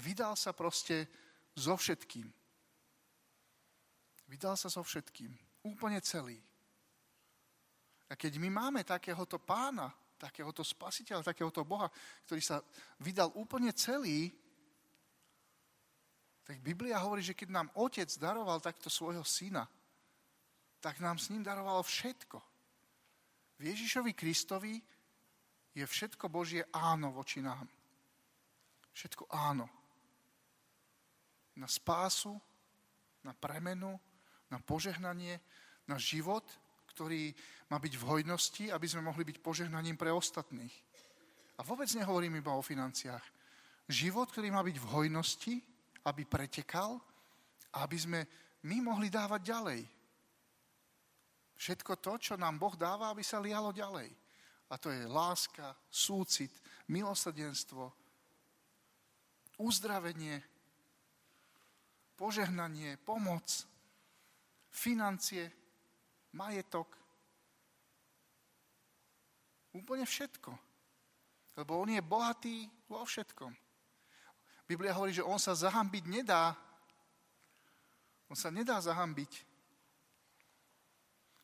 Vydal 0.00 0.32
sa 0.32 0.56
proste 0.56 1.04
so 1.52 1.76
všetkým. 1.76 2.24
Vydal 4.32 4.56
sa 4.56 4.72
so 4.72 4.80
všetkým. 4.80 5.32
Úplne 5.64 6.00
celý. 6.00 6.40
A 8.08 8.16
keď 8.16 8.40
my 8.40 8.48
máme 8.48 8.80
takéhoto 8.88 9.36
pána, 9.36 9.92
takéhoto 10.16 10.64
spasiteľa, 10.64 11.26
takéhoto 11.26 11.68
Boha, 11.68 11.92
ktorý 12.24 12.40
sa 12.40 12.64
vydal 13.04 13.28
úplne 13.36 13.70
celý, 13.76 14.32
tak 16.48 16.64
Biblia 16.64 16.96
hovorí, 17.04 17.20
že 17.20 17.36
keď 17.36 17.52
nám 17.52 17.68
otec 17.76 18.08
daroval 18.16 18.56
takto 18.64 18.88
svojho 18.88 19.20
syna, 19.20 19.68
tak 20.80 20.96
nám 20.96 21.20
s 21.20 21.28
ním 21.28 21.44
daroval 21.44 21.84
všetko. 21.84 22.40
V 23.60 23.62
Ježišovi 23.68 24.16
Kristovi 24.16 24.80
je 25.76 25.84
všetko 25.84 26.32
Božie 26.32 26.64
áno 26.72 27.12
voči 27.12 27.44
nám. 27.44 27.68
Všetko 28.96 29.28
áno. 29.28 29.68
Na 31.60 31.68
spásu, 31.68 32.32
na 33.20 33.36
premenu, 33.36 34.00
na 34.48 34.56
požehnanie, 34.56 35.44
na 35.84 36.00
život, 36.00 36.48
ktorý 36.96 37.36
má 37.68 37.76
byť 37.76 37.92
v 37.92 38.06
hojnosti, 38.08 38.64
aby 38.72 38.88
sme 38.88 39.04
mohli 39.04 39.28
byť 39.28 39.44
požehnaním 39.44 40.00
pre 40.00 40.16
ostatných. 40.16 40.72
A 41.58 41.66
vôbec 41.66 41.92
nehovorím 41.92 42.40
iba 42.40 42.56
o 42.56 42.64
financiách. 42.64 43.22
Život, 43.84 44.32
ktorý 44.32 44.48
má 44.48 44.64
byť 44.64 44.76
v 44.80 44.90
hojnosti, 44.96 45.54
aby 46.08 46.24
pretekal 46.24 46.96
aby 47.76 47.96
sme 48.00 48.20
my 48.64 48.76
mohli 48.80 49.12
dávať 49.12 49.40
ďalej. 49.44 49.80
Všetko 51.58 51.92
to, 51.98 52.12
čo 52.16 52.34
nám 52.38 52.56
Boh 52.56 52.72
dáva, 52.78 53.10
aby 53.10 53.20
sa 53.20 53.42
lialo 53.42 53.74
ďalej. 53.74 54.08
A 54.68 54.74
to 54.78 54.92
je 54.92 55.04
láska, 55.08 55.74
súcit, 55.90 56.52
milosrdenstvo, 56.88 57.88
uzdravenie, 59.58 60.38
požehnanie, 62.14 63.00
pomoc, 63.02 63.48
financie, 64.70 65.50
majetok. 66.36 66.94
Úplne 69.74 70.04
všetko. 70.06 70.52
Lebo 71.58 71.82
on 71.82 71.90
je 71.90 72.02
bohatý 72.04 72.56
vo 72.86 73.02
všetkom. 73.02 73.67
Biblia 74.68 74.92
hovorí, 74.92 75.16
že 75.16 75.24
on 75.24 75.40
sa 75.40 75.56
zahambiť 75.56 76.04
nedá. 76.04 76.52
On 78.28 78.36
sa 78.36 78.52
nedá 78.52 78.76
zahambiť. 78.76 79.48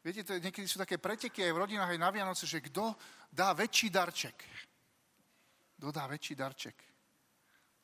Viete, 0.04 0.20
to 0.20 0.36
je, 0.36 0.44
niekedy 0.44 0.68
sú 0.68 0.76
také 0.76 1.00
preteky 1.00 1.40
aj 1.48 1.52
v 1.56 1.60
rodinách, 1.64 1.96
aj 1.96 2.04
na 2.04 2.12
Vianoce, 2.12 2.44
že 2.44 2.60
kto 2.60 2.92
dá 3.32 3.56
väčší 3.56 3.88
darček. 3.88 4.36
Kto 5.80 5.88
dá 5.88 6.04
väčší 6.04 6.36
darček. 6.36 6.76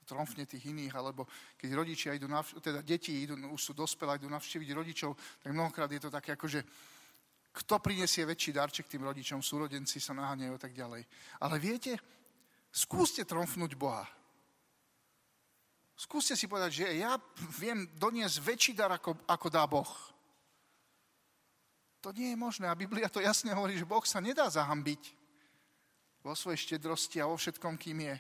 Tromfne 0.05 0.45
tých 0.45 0.69
iných, 0.69 0.93
alebo 0.93 1.25
keď 1.57 1.71
rodičia 1.73 2.13
idú, 2.13 2.29
navš- 2.29 2.61
teda 2.61 2.85
deti 2.85 3.25
idú, 3.25 3.41
už 3.41 3.63
sú 3.63 3.73
dospelé, 3.73 4.21
idú 4.21 4.29
navštíviť 4.29 4.69
rodičov, 4.77 5.17
tak 5.41 5.55
mnohokrát 5.55 5.89
je 5.89 6.03
to 6.03 6.13
také 6.13 6.37
ako, 6.37 6.51
že 6.51 6.61
kto 7.57 7.81
prinesie 7.81 8.29
väčší 8.29 8.53
darček 8.53 8.85
tým 8.85 9.09
rodičom, 9.09 9.41
súrodenci 9.41 9.97
sa 9.97 10.13
naháňajú 10.13 10.53
a 10.53 10.61
tak 10.61 10.77
ďalej. 10.77 11.03
Ale 11.41 11.57
viete, 11.57 11.97
skúste 12.69 13.25
tromfnúť 13.25 13.73
Boha. 13.81 14.05
Skúste 16.01 16.33
si 16.33 16.49
povedať, 16.49 16.81
že 16.81 16.87
ja 16.97 17.21
viem 17.61 17.85
doniesť 18.01 18.41
väčší 18.41 18.73
dar, 18.73 18.89
ako, 18.97 19.21
ako 19.29 19.47
dá 19.53 19.69
Boh. 19.69 19.93
To 22.01 22.09
nie 22.17 22.33
je 22.33 22.41
možné. 22.41 22.65
A 22.73 22.79
Biblia 22.79 23.13
to 23.13 23.21
jasne 23.21 23.53
hovorí, 23.53 23.77
že 23.77 23.85
Boh 23.85 24.01
sa 24.09 24.25
nedá 24.25 24.49
zahambiť 24.49 25.13
vo 26.25 26.33
svojej 26.33 26.57
štedrosti 26.57 27.21
a 27.21 27.29
vo 27.29 27.37
všetkom, 27.37 27.77
kým 27.77 28.09
je. 28.09 28.17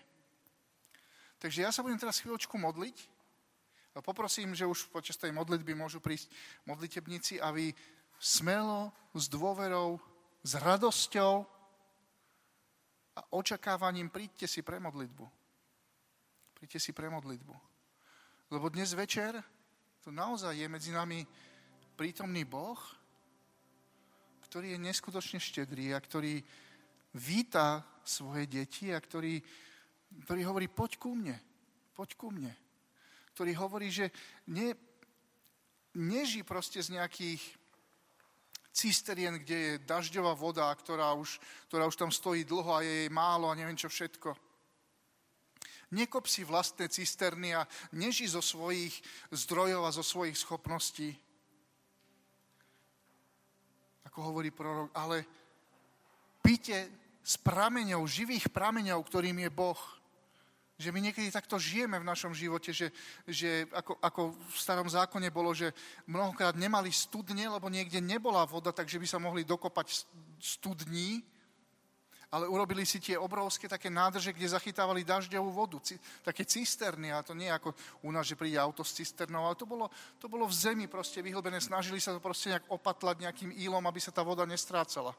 Takže 1.41 1.65
ja 1.65 1.73
sa 1.73 1.81
budem 1.81 1.97
teraz 1.97 2.21
chvíľočku 2.21 2.61
modliť 2.61 3.21
poprosím, 4.03 4.57
že 4.57 4.67
už 4.67 4.89
počas 4.89 5.17
tej 5.17 5.33
modlitby 5.33 5.77
môžu 5.77 6.01
prísť 6.01 6.33
modlitebníci 6.65 7.39
a 7.41 7.53
vy 7.53 7.73
smelo, 8.21 8.93
s 9.15 9.29
dôverou, 9.29 10.01
s 10.41 10.57
radosťou 10.57 11.45
a 13.17 13.21
očakávaním 13.35 14.09
príďte 14.09 14.49
si 14.49 14.61
pre 14.65 14.81
modlitbu. 14.81 15.25
Príďte 16.57 16.81
si 16.81 16.91
pre 16.93 17.09
modlitbu. 17.09 17.70
Lebo 18.51 18.67
dnes 18.67 18.91
večer 18.99 19.39
to 20.03 20.11
naozaj 20.11 20.59
je 20.59 20.67
medzi 20.67 20.91
nami 20.91 21.23
prítomný 21.95 22.43
Boh, 22.43 22.83
ktorý 24.51 24.75
je 24.75 24.83
neskutočne 24.83 25.39
štedrý 25.39 25.95
a 25.95 26.03
ktorý 26.03 26.43
víta 27.15 27.87
svoje 28.03 28.51
deti 28.51 28.91
a 28.91 28.99
ktorý, 28.99 29.39
ktorý 30.27 30.41
hovorí, 30.51 30.67
poď 30.67 30.99
ku 30.99 31.15
mne, 31.15 31.39
poď 31.95 32.19
ku 32.19 32.35
mne. 32.35 32.51
Ktorý 33.39 33.55
hovorí, 33.55 33.87
že 33.87 34.11
ne, 34.51 34.75
neží 35.95 36.43
proste 36.43 36.83
z 36.83 36.99
nejakých 36.99 37.39
cisterien, 38.75 39.39
kde 39.39 39.59
je 39.79 39.83
dažďová 39.87 40.35
voda, 40.35 40.67
ktorá 40.75 41.15
už, 41.15 41.39
ktorá 41.71 41.87
už 41.87 41.95
tam 41.95 42.11
stojí 42.11 42.43
dlho 42.43 42.75
a 42.75 42.83
je 42.83 43.07
jej 43.07 43.11
málo 43.15 43.47
a 43.47 43.55
neviem 43.55 43.79
čo 43.79 43.87
všetko 43.87 44.50
Nekop 45.91 46.31
si 46.31 46.47
vlastné 46.47 46.87
cisterny 46.87 47.55
a 47.59 47.67
neži 47.91 48.31
zo 48.31 48.39
svojich 48.39 48.95
zdrojov 49.35 49.83
a 49.83 49.91
zo 49.91 50.07
svojich 50.07 50.39
schopností. 50.39 51.11
Ako 54.07 54.31
hovorí 54.31 54.55
prorok, 54.55 54.95
ale 54.95 55.27
píte 56.43 56.87
z 57.27 57.35
prameňov, 57.43 58.07
živých 58.07 58.51
prameňov, 58.55 59.03
ktorým 59.03 59.39
je 59.43 59.51
Boh. 59.51 59.81
Že 60.81 60.97
my 60.97 61.01
niekedy 61.11 61.29
takto 61.29 61.61
žijeme 61.61 62.01
v 62.01 62.09
našom 62.09 62.33
živote, 62.33 62.73
že, 62.73 62.89
že 63.29 63.69
ako, 63.69 64.01
ako 64.01 64.23
v 64.33 64.57
starom 64.57 64.89
zákone 64.89 65.29
bolo, 65.29 65.53
že 65.53 65.77
mnohokrát 66.09 66.57
nemali 66.57 66.89
studne, 66.89 67.51
lebo 67.51 67.69
niekde 67.69 68.01
nebola 68.01 68.49
voda, 68.49 68.73
takže 68.73 68.97
by 68.97 69.07
sa 69.07 69.21
mohli 69.21 69.45
dokopať 69.45 69.93
studní 70.41 71.21
ale 72.31 72.47
urobili 72.47 72.87
si 72.87 73.03
tie 73.03 73.19
obrovské 73.19 73.67
také 73.67 73.91
nádrže, 73.91 74.31
kde 74.31 74.55
zachytávali 74.55 75.03
dažďovú 75.03 75.51
vodu, 75.51 75.83
také 76.23 76.47
cisterny, 76.47 77.11
a 77.11 77.27
to 77.27 77.35
nie 77.35 77.51
ako 77.51 77.75
u 78.07 78.11
nás, 78.15 78.23
že 78.23 78.39
príde 78.39 78.55
auto 78.55 78.87
s 78.87 78.95
cisternou, 78.95 79.51
ale 79.51 79.59
to 79.59 79.67
bolo, 79.67 79.91
to 80.23 80.31
bolo 80.31 80.47
v 80.47 80.55
zemi 80.55 80.87
proste 80.87 81.19
vyhlbené, 81.27 81.59
snažili 81.59 81.99
sa 81.99 82.15
to 82.15 82.23
proste 82.23 82.55
nejak 82.55 82.71
opatlať 82.71 83.27
nejakým 83.27 83.51
ílom, 83.59 83.83
aby 83.83 83.99
sa 83.99 84.15
tá 84.15 84.23
voda 84.23 84.47
nestrácala. 84.47 85.11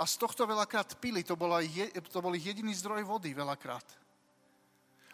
A 0.00 0.08
z 0.08 0.16
tohto 0.16 0.48
veľakrát 0.48 0.96
pili, 0.96 1.20
to, 1.20 1.36
bola 1.36 1.60
je, 1.60 1.92
to 2.08 2.24
bol 2.24 2.32
jediný 2.32 2.72
zdroj 2.72 3.04
vody 3.04 3.36
veľakrát. 3.36 3.84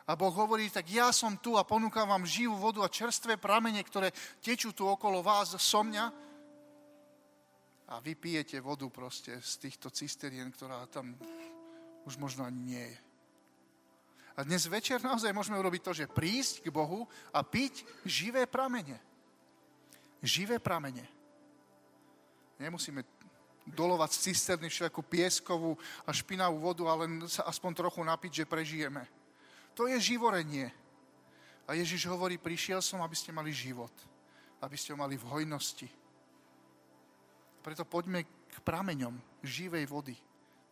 A 0.08 0.16
Boh 0.16 0.32
hovorí, 0.32 0.70
tak 0.70 0.88
ja 0.88 1.12
som 1.12 1.36
tu 1.36 1.58
a 1.58 1.66
ponúkam 1.66 2.08
vám 2.08 2.24
živú 2.24 2.56
vodu 2.56 2.80
a 2.80 2.88
čerstvé 2.88 3.36
pramene, 3.36 3.82
ktoré 3.84 4.14
tečú 4.40 4.72
tu 4.72 4.88
okolo 4.88 5.20
vás 5.20 5.52
so 5.58 5.82
mňa, 5.84 6.27
a 7.88 8.00
vy 8.04 8.12
pijete 8.14 8.60
vodu 8.60 8.84
proste 8.92 9.40
z 9.40 9.52
týchto 9.56 9.88
cisterien, 9.88 10.52
ktorá 10.52 10.84
tam 10.92 11.16
už 12.04 12.20
možno 12.20 12.44
ani 12.44 12.60
nie 12.76 12.84
je. 12.84 12.98
A 14.38 14.46
dnes 14.46 14.68
večer 14.70 15.02
naozaj 15.02 15.34
môžeme 15.34 15.58
urobiť 15.58 15.82
to, 15.82 15.92
že 15.96 16.06
prísť 16.06 16.62
k 16.62 16.70
Bohu 16.70 17.08
a 17.32 17.42
piť 17.42 17.82
živé 18.06 18.46
pramene. 18.46 19.00
Živé 20.22 20.62
pramene. 20.62 21.02
Nemusíme 22.60 23.02
dolovať 23.66 24.10
z 24.14 24.22
cisterny 24.30 24.68
všetku 24.70 25.02
pieskovú 25.02 25.74
a 26.06 26.14
špinavú 26.14 26.60
vodu, 26.60 26.84
ale 26.86 27.26
sa 27.26 27.48
aspoň 27.50 27.72
trochu 27.74 28.00
napiť, 28.04 28.44
že 28.44 28.50
prežijeme. 28.50 29.02
To 29.74 29.90
je 29.90 29.98
živorenie. 29.98 30.70
A 31.66 31.74
Ježiš 31.74 32.06
hovorí, 32.06 32.38
prišiel 32.38 32.78
som, 32.80 33.02
aby 33.02 33.16
ste 33.16 33.34
mali 33.34 33.50
život. 33.50 33.92
Aby 34.62 34.76
ste 34.78 34.94
ho 34.94 34.98
mali 34.98 35.18
v 35.18 35.28
hojnosti 35.28 35.88
preto 37.68 37.84
poďme 37.84 38.24
k 38.24 38.56
prameňom 38.64 39.12
živej 39.44 39.84
vody, 39.84 40.16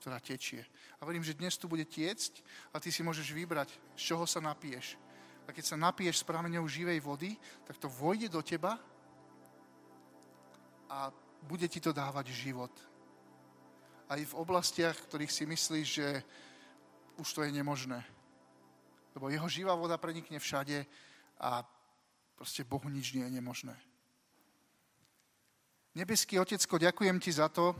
ktorá 0.00 0.16
tečie. 0.16 0.64
A 0.96 1.04
verím, 1.04 1.20
že 1.20 1.36
dnes 1.36 1.52
tu 1.60 1.68
bude 1.68 1.84
tiecť 1.84 2.40
a 2.72 2.80
ty 2.80 2.88
si 2.88 3.04
môžeš 3.04 3.36
vybrať, 3.36 3.68
z 4.00 4.00
čoho 4.00 4.24
sa 4.24 4.40
napiješ. 4.40 4.96
A 5.44 5.52
keď 5.52 5.64
sa 5.68 5.76
napiješ 5.76 6.24
s 6.24 6.28
prameňou 6.28 6.64
živej 6.64 7.04
vody, 7.04 7.36
tak 7.68 7.76
to 7.76 7.92
vojde 7.92 8.32
do 8.32 8.40
teba 8.40 8.80
a 10.88 11.12
bude 11.44 11.68
ti 11.68 11.84
to 11.84 11.92
dávať 11.92 12.32
život. 12.32 12.72
Aj 14.08 14.16
v 14.16 14.38
oblastiach, 14.40 14.96
ktorých 14.96 15.36
si 15.36 15.44
myslíš, 15.44 15.88
že 16.00 16.08
už 17.20 17.28
to 17.28 17.44
je 17.44 17.52
nemožné. 17.52 18.00
Lebo 19.12 19.28
jeho 19.28 19.52
živá 19.52 19.76
voda 19.76 20.00
prenikne 20.00 20.40
všade 20.40 20.88
a 21.44 21.60
proste 22.40 22.64
Bohu 22.64 22.88
nič 22.88 23.12
nie 23.12 23.28
je 23.28 23.36
nemožné. 23.36 23.76
Nebeský 25.96 26.36
Otecko, 26.36 26.76
ďakujem 26.76 27.16
Ti 27.16 27.32
za 27.40 27.48
to, 27.48 27.72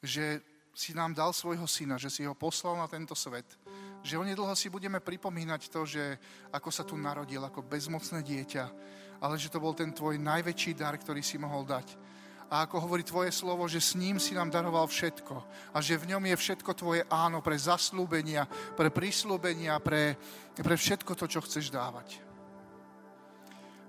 že 0.00 0.40
si 0.72 0.96
nám 0.96 1.12
dal 1.12 1.36
svojho 1.36 1.68
syna, 1.68 2.00
že 2.00 2.08
si 2.08 2.24
ho 2.24 2.32
poslal 2.32 2.80
na 2.80 2.88
tento 2.88 3.12
svet. 3.12 3.44
Že 4.00 4.24
onedlho 4.24 4.56
si 4.56 4.72
budeme 4.72 5.04
pripomínať 5.04 5.68
to, 5.68 5.84
že 5.84 6.16
ako 6.48 6.72
sa 6.72 6.80
tu 6.80 6.96
narodil 6.96 7.44
ako 7.44 7.60
bezmocné 7.60 8.24
dieťa, 8.24 8.64
ale 9.20 9.36
že 9.36 9.52
to 9.52 9.60
bol 9.60 9.76
ten 9.76 9.92
tvoj 9.92 10.16
najväčší 10.16 10.80
dar, 10.80 10.96
ktorý 10.96 11.20
si 11.20 11.36
mohol 11.36 11.68
dať. 11.68 11.92
A 12.48 12.64
ako 12.64 12.88
hovorí 12.88 13.04
tvoje 13.04 13.36
slovo, 13.36 13.68
že 13.68 13.84
s 13.84 13.92
ním 14.00 14.16
si 14.16 14.32
nám 14.32 14.48
daroval 14.48 14.88
všetko 14.88 15.44
a 15.76 15.78
že 15.84 16.00
v 16.00 16.16
ňom 16.16 16.24
je 16.24 16.36
všetko 16.40 16.72
tvoje 16.72 17.04
áno 17.12 17.44
pre 17.44 17.60
zaslúbenia, 17.60 18.48
pre 18.80 18.88
prislúbenia, 18.88 19.76
pre, 19.76 20.16
pre 20.56 20.72
všetko 20.72 21.12
to, 21.12 21.28
čo 21.28 21.44
chceš 21.44 21.68
dávať. 21.68 22.16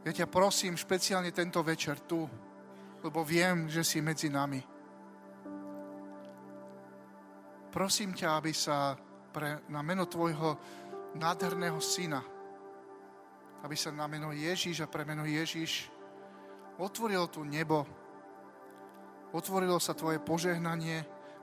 Ja 0.03 0.11
ťa 0.11 0.27
prosím 0.27 0.75
špeciálne 0.75 1.31
tento 1.31 1.63
večer 1.63 1.95
tu, 2.03 2.27
lebo 3.01 3.25
viem, 3.25 3.65
že 3.69 3.81
si 3.81 4.01
medzi 4.01 4.29
nami. 4.29 4.61
Prosím 7.71 8.13
ťa, 8.13 8.29
aby 8.37 8.51
sa 8.51 8.93
pre, 9.31 9.63
na 9.71 9.79
meno 9.81 10.05
Tvojho 10.05 10.59
nádherného 11.15 11.79
syna, 11.79 12.19
aby 13.63 13.75
sa 13.77 13.93
na 13.95 14.05
meno 14.11 14.35
Ježíš 14.35 14.83
a 14.83 14.91
pre 14.91 15.07
meno 15.07 15.23
Ježíš 15.23 15.87
otvorilo 16.77 17.31
tu 17.31 17.47
nebo, 17.47 17.87
otvorilo 19.31 19.79
sa 19.79 19.95
Tvoje 19.95 20.19
požehnanie 20.19 20.99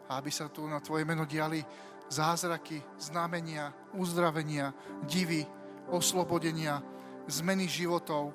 a 0.09 0.21
aby 0.21 0.29
sa 0.29 0.53
tu 0.53 0.69
na 0.69 0.85
Tvoje 0.85 1.09
meno 1.09 1.25
diali 1.25 1.65
zázraky, 2.09 2.81
znamenia, 2.97 3.73
uzdravenia, 3.97 4.73
divy, 5.05 5.45
oslobodenia, 5.89 6.81
zmeny 7.29 7.69
životov, 7.69 8.33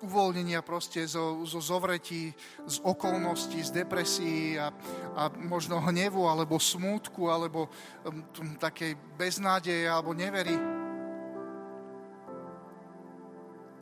uvoľnenia 0.00 0.64
proste 0.64 1.04
zo, 1.04 1.44
zo 1.44 1.60
zovretí, 1.60 2.32
z 2.64 2.76
okolností, 2.80 3.60
z 3.60 3.84
depresí 3.84 4.56
a, 4.56 4.72
a 5.16 5.22
možno 5.36 5.80
hnevu, 5.80 6.24
alebo 6.24 6.56
smútku, 6.56 7.28
alebo 7.28 7.68
um, 8.08 8.56
takej 8.56 8.96
beznádeje, 9.14 9.84
alebo 9.84 10.16
nevery. 10.16 10.56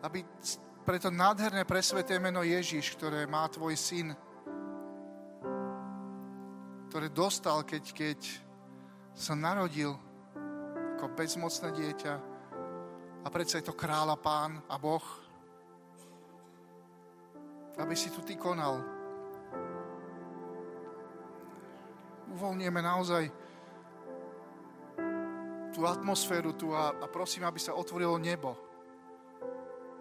Aby 0.02 0.26
pre 0.82 0.98
to 0.98 1.10
nádherné 1.12 1.62
presveté 1.68 2.18
meno 2.18 2.42
Ježiš, 2.42 2.98
ktoré 2.98 3.28
má 3.30 3.46
tvoj 3.46 3.76
syn, 3.78 4.10
ktoré 6.88 7.12
dostal, 7.12 7.62
keď, 7.62 7.84
keď 7.92 8.18
sa 9.12 9.36
narodil 9.36 9.92
ako 10.98 11.14
bezmocné 11.14 11.68
dieťa 11.78 12.14
a 13.22 13.28
predsa 13.30 13.60
je 13.60 13.68
to 13.68 13.76
kráľa 13.76 14.16
pán 14.18 14.58
a 14.66 14.80
Boh, 14.80 15.27
aby 17.78 17.94
si 17.94 18.10
tu 18.10 18.20
ty 18.26 18.34
konal. 18.34 18.82
Uvoľnieme 22.34 22.82
naozaj 22.82 23.30
tú 25.72 25.86
atmosféru 25.86 26.58
tu 26.58 26.74
a, 26.74 26.90
a 26.90 27.06
prosím, 27.06 27.46
aby 27.46 27.62
sa 27.62 27.78
otvorilo 27.78 28.18
nebo 28.18 28.68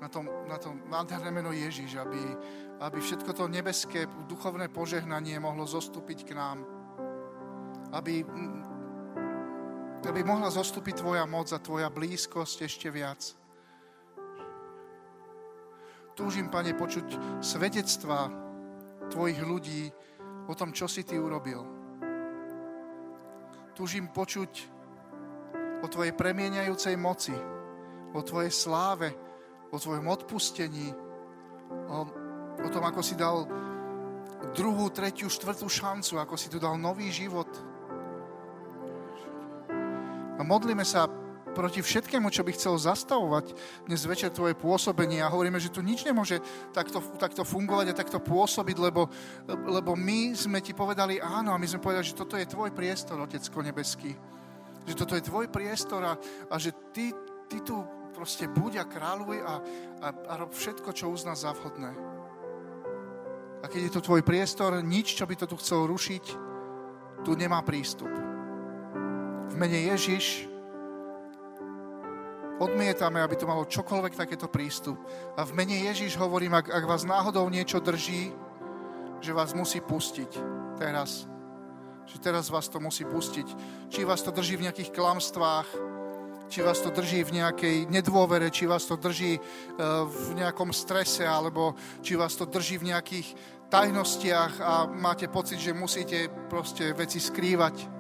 na 0.02 0.10
tom, 0.10 0.30
na 0.46 0.58
tom 0.58 0.78
nádherné 0.90 1.30
meno 1.34 1.50
Ježiš, 1.50 1.98
aby, 1.98 2.22
aby 2.82 2.98
všetko 3.02 3.32
to 3.34 3.50
nebeské 3.50 4.06
duchovné 4.30 4.70
požehnanie 4.70 5.38
mohlo 5.42 5.66
zostúpiť 5.66 6.20
k 6.26 6.32
nám. 6.38 6.62
Aby, 7.94 8.22
aby 10.06 10.22
mohla 10.22 10.54
zostúpiť 10.54 11.02
Tvoja 11.02 11.26
moc 11.26 11.50
a 11.50 11.62
Tvoja 11.62 11.90
blízkosť 11.90 12.58
ešte 12.70 12.88
viac. 12.94 13.47
Túžim, 16.17 16.49
Pane, 16.49 16.73
počuť 16.73 17.38
svedectva 17.45 18.25
Tvojich 19.13 19.38
ľudí 19.38 19.86
o 20.49 20.53
tom, 20.58 20.73
čo 20.73 20.89
si 20.89 21.06
Ty 21.06 21.21
urobil. 21.21 21.62
Túžim 23.77 24.10
počuť 24.10 24.51
o 25.77 25.86
Tvojej 25.86 26.17
premieniajúcej 26.17 26.97
moci, 26.97 27.38
o 28.17 28.19
Tvojej 28.25 28.49
sláve, 28.49 29.13
o 29.69 29.77
Tvojom 29.77 30.10
odpustení, 30.10 30.89
o, 31.86 31.97
o 32.65 32.69
tom, 32.73 32.82
ako 32.82 33.06
si 33.06 33.13
dal 33.13 33.45
druhú, 34.58 34.89
tretiu, 34.89 35.30
štvrtú 35.30 35.69
šancu, 35.69 36.17
ako 36.17 36.34
si 36.34 36.49
tu 36.49 36.58
dal 36.58 36.82
nový 36.82 37.13
život. 37.13 37.47
A 40.34 40.41
modlíme 40.41 40.82
sa 40.82 41.06
proti 41.58 41.82
všetkému, 41.82 42.30
čo 42.30 42.46
by 42.46 42.54
chcel 42.54 42.78
zastavovať 42.78 43.58
dnes 43.89 44.06
večer 44.06 44.30
tvoje 44.30 44.54
pôsobenie 44.54 45.26
a 45.26 45.34
hovoríme, 45.34 45.58
že 45.58 45.74
tu 45.74 45.82
nič 45.82 46.06
nemôže 46.06 46.38
takto, 46.70 47.02
takto 47.17 47.41
fungovať 47.41 47.89
a 47.89 47.98
takto 47.98 48.22
pôsobiť, 48.22 48.78
lebo, 48.78 49.10
lebo 49.50 49.98
my 49.98 50.38
sme 50.38 50.62
ti 50.62 50.78
povedali 50.78 51.17
áno 51.17 51.50
a 51.50 51.58
my 51.58 51.65
sme 51.65 51.82
povedali, 51.82 52.06
že 52.06 52.13
toto 52.13 52.38
je 52.38 52.46
tvoj 52.46 52.78
priestor, 52.78 53.17
Otecko 53.17 53.65
nebeský. 53.65 54.13
Že 54.86 54.93
toto 54.93 55.17
je 55.17 55.26
tvoj 55.26 55.50
priestor 55.50 56.06
a, 56.06 56.13
a 56.46 56.56
že 56.62 56.93
ty, 56.93 57.10
ty 57.50 57.58
tu 57.65 57.82
proste 58.13 58.46
buď 58.46 58.86
a 58.86 58.86
kráľuj 58.86 59.41
a, 59.41 59.54
a, 60.06 60.08
a 60.13 60.34
rob 60.38 60.54
všetko, 60.54 60.93
čo 60.93 61.10
uzná 61.10 61.34
za 61.34 61.58
vhodné. 61.58 61.89
A 63.62 63.65
keď 63.65 63.82
je 63.89 63.93
to 63.98 64.06
tvoj 64.06 64.22
priestor, 64.22 64.78
nič, 64.86 65.17
čo 65.17 65.26
by 65.26 65.34
to 65.34 65.50
tu 65.50 65.58
chcel 65.58 65.89
rušiť, 65.89 66.26
tu 67.26 67.34
nemá 67.34 67.65
prístup. 67.65 68.13
V 69.50 69.56
mene 69.58 69.89
Ježiš 69.89 70.57
Odmietame, 72.58 73.22
aby 73.22 73.38
to 73.38 73.46
malo 73.46 73.70
čokoľvek 73.70 74.17
takéto 74.17 74.50
prístup. 74.50 74.98
A 75.38 75.46
v 75.46 75.54
mene 75.54 75.78
Ježiš 75.78 76.17
hovorím, 76.17 76.58
ak, 76.58 76.74
ak 76.74 76.89
vás 76.89 77.06
náhodou 77.06 77.46
niečo 77.54 77.78
drží, 77.78 78.34
že 79.22 79.32
vás 79.34 79.54
musí 79.54 79.78
pustiť 79.78 80.32
teraz. 80.78 81.30
Že 82.10 82.17
teraz 82.17 82.50
vás 82.50 82.65
to 82.65 82.82
musí 82.82 83.06
pustiť. 83.06 83.48
Či 83.93 84.02
vás 84.10 84.26
to 84.26 84.34
drží 84.34 84.58
v 84.58 84.65
nejakých 84.70 84.89
klamstvách, 84.89 85.70
či 86.50 86.65
vás 86.65 86.80
to 86.80 86.89
drží 86.89 87.28
v 87.28 87.43
nejakej 87.43 87.78
nedôvere, 87.91 88.50
či 88.50 88.65
vás 88.65 88.89
to 88.89 88.96
drží 88.96 89.38
e, 89.38 89.41
v 90.08 90.30
nejakom 90.39 90.74
strese, 90.74 91.28
alebo 91.28 91.76
či 92.02 92.15
vás 92.15 92.34
to 92.39 92.50
drží 92.50 92.80
v 92.82 92.96
nejakých 92.96 93.28
tajnostiach 93.67 94.54
a 94.63 94.74
máte 94.88 95.28
pocit, 95.28 95.60
že 95.60 95.76
musíte 95.76 96.32
proste 96.48 96.96
veci 96.96 97.20
skrývať 97.20 97.97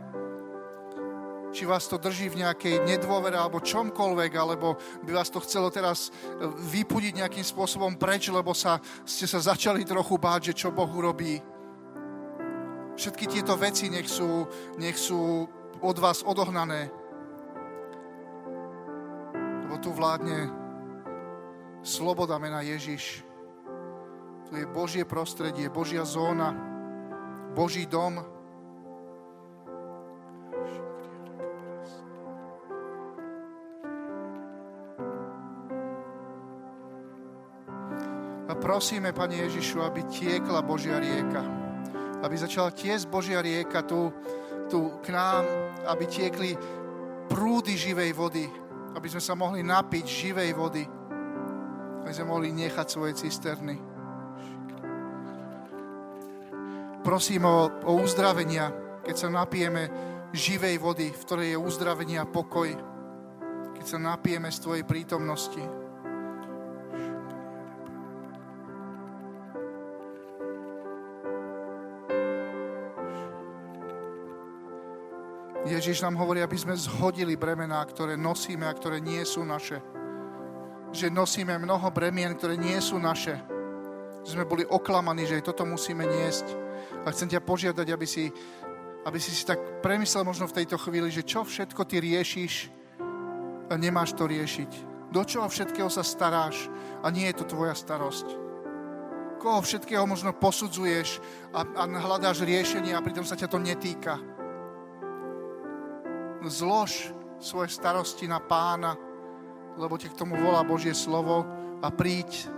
či 1.57 1.65
vás 1.65 1.89
to 1.89 1.97
drží 1.97 2.29
v 2.29 2.45
nejakej 2.45 2.85
nedôvere 2.85 3.33
alebo 3.33 3.57
čomkoľvek, 3.57 4.31
alebo 4.37 4.77
by 5.01 5.11
vás 5.17 5.33
to 5.33 5.41
chcelo 5.41 5.73
teraz 5.73 6.13
e, 6.13 6.45
vypudiť 6.53 7.17
nejakým 7.17 7.41
spôsobom 7.41 7.97
preč, 7.97 8.29
lebo 8.29 8.53
sa, 8.53 8.77
ste 9.01 9.25
sa 9.25 9.41
začali 9.41 9.81
trochu 9.81 10.21
báť, 10.21 10.53
že 10.53 10.57
čo 10.61 10.69
Boh 10.69 10.85
urobí. 10.85 11.41
Všetky 12.93 13.25
tieto 13.25 13.57
veci 13.57 13.89
nech 13.89 14.05
sú, 14.05 14.45
nech 14.77 15.01
sú 15.01 15.49
od 15.81 15.97
vás 15.97 16.21
odohnané. 16.21 16.93
Lebo 19.65 19.81
tu 19.81 19.89
vládne 19.97 20.53
sloboda 21.81 22.37
mena 22.37 22.61
Ježiš. 22.61 23.25
Tu 24.45 24.61
je 24.61 24.65
Božie 24.69 25.09
prostredie, 25.09 25.73
Božia 25.73 26.05
zóna, 26.05 26.53
Boží 27.57 27.89
dom, 27.89 28.36
prosíme, 38.55 39.11
Pane 39.11 39.43
Ježišu, 39.43 39.83
aby 39.83 40.07
tiekla 40.07 40.63
Božia 40.63 41.03
rieka. 41.03 41.43
Aby 42.23 42.39
začala 42.39 42.71
tiesť 42.71 43.11
Božia 43.11 43.43
rieka 43.43 43.83
tu, 43.83 44.07
tu 44.71 44.95
k 45.03 45.11
nám, 45.11 45.43
aby 45.83 46.07
tiekli 46.07 46.55
prúdy 47.27 47.75
živej 47.75 48.15
vody. 48.15 48.47
Aby 48.95 49.11
sme 49.11 49.19
sa 49.19 49.35
mohli 49.35 49.67
napiť 49.67 50.05
živej 50.07 50.51
vody. 50.55 50.83
Aby 52.07 52.11
sme 52.15 52.31
mohli 52.31 52.55
nechať 52.55 52.87
svoje 52.87 53.19
cisterny. 53.19 53.75
Prosím 57.03 57.47
o, 57.47 57.67
o 57.87 57.99
uzdravenia, 57.99 58.71
keď 59.03 59.15
sa 59.15 59.27
napijeme 59.31 59.87
živej 60.35 60.75
vody, 60.79 61.07
v 61.11 61.23
ktorej 61.23 61.47
je 61.55 61.59
uzdravenie 61.59 62.19
a 62.19 62.27
pokoj. 62.27 62.67
Keď 63.75 63.85
sa 63.87 63.99
napijeme 63.99 64.51
z 64.51 64.59
Tvojej 64.59 64.83
prítomnosti. 64.87 65.76
Ježiš 75.77 76.01
nám 76.01 76.17
hovorí, 76.17 76.41
aby 76.41 76.57
sme 76.57 76.73
zhodili 76.73 77.37
bremená, 77.37 77.85
ktoré 77.85 78.17
nosíme 78.17 78.65
a 78.65 78.73
ktoré 78.73 78.97
nie 78.97 79.21
sú 79.21 79.45
naše. 79.45 79.77
Že 80.89 81.13
nosíme 81.13 81.53
mnoho 81.61 81.93
bremien, 81.93 82.33
ktoré 82.33 82.57
nie 82.57 82.81
sú 82.81 82.97
naše. 82.97 83.37
Že 84.25 84.41
sme 84.41 84.49
boli 84.49 84.65
oklamaní, 84.65 85.29
že 85.29 85.37
aj 85.37 85.53
toto 85.53 85.69
musíme 85.69 86.01
niesť. 86.01 86.49
A 87.05 87.13
chcem 87.13 87.29
ťa 87.29 87.45
požiadať, 87.45 87.93
aby 87.93 88.09
si, 88.09 88.33
aby 89.05 89.21
si 89.21 89.29
si 89.29 89.45
tak 89.45 89.61
premyslel 89.85 90.25
možno 90.25 90.49
v 90.49 90.57
tejto 90.57 90.81
chvíli, 90.81 91.13
že 91.13 91.21
čo 91.21 91.45
všetko 91.45 91.85
ty 91.85 92.01
riešiš 92.01 92.73
a 93.69 93.77
nemáš 93.77 94.17
to 94.17 94.25
riešiť. 94.25 94.71
Do 95.13 95.21
čoho 95.29 95.45
všetkého 95.45 95.93
sa 95.93 96.01
staráš 96.01 96.73
a 97.05 97.13
nie 97.13 97.29
je 97.29 97.37
to 97.37 97.53
tvoja 97.53 97.77
starosť. 97.77 98.27
Koho 99.37 99.61
všetkého 99.61 100.09
možno 100.09 100.33
posudzuješ 100.33 101.21
a, 101.53 101.61
a 101.61 101.83
hľadáš 101.85 102.41
riešenie 102.41 102.97
a 102.97 103.05
pritom 103.05 103.21
sa 103.21 103.37
ťa 103.37 103.45
to 103.45 103.61
netýka 103.61 104.36
zlož 106.49 107.13
svoje 107.37 107.69
starosti 107.69 108.25
na 108.25 108.41
pána, 108.41 108.97
lebo 109.77 109.95
ti 109.95 110.09
k 110.09 110.17
tomu 110.17 110.35
volá 110.35 110.65
Božie 110.65 110.95
slovo 110.97 111.45
a 111.83 111.87
príď, 111.93 112.49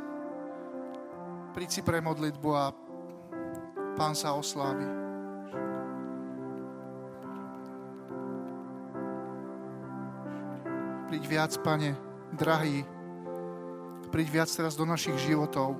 príď 1.51 1.69
si 1.69 1.81
pre 1.83 1.99
modlitbu 1.99 2.49
a 2.55 2.71
pán 3.99 4.15
sa 4.15 4.33
oslávi. 4.37 4.87
Príď 11.09 11.23
viac, 11.25 11.51
pane, 11.65 11.97
drahý, 12.37 12.85
Príď 14.09 14.41
viac 14.41 14.49
teraz 14.49 14.73
do 14.73 14.89
našich 14.89 15.15
životov. 15.21 15.77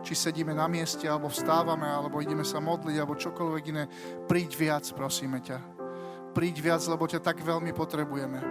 Či 0.00 0.16
sedíme 0.16 0.56
na 0.56 0.64
mieste, 0.64 1.04
alebo 1.04 1.28
vstávame, 1.28 1.84
alebo 1.84 2.24
ideme 2.24 2.46
sa 2.46 2.56
modliť, 2.56 2.96
alebo 2.96 3.20
čokoľvek 3.20 3.64
iné. 3.68 3.84
Príď 4.24 4.50
viac, 4.56 4.84
prosíme 4.96 5.44
ťa. 5.44 5.75
Príď 6.36 6.60
viac, 6.60 6.84
lebo 6.84 7.08
ťa 7.08 7.24
tak 7.24 7.40
veľmi 7.40 7.72
potrebujeme. 7.72 8.44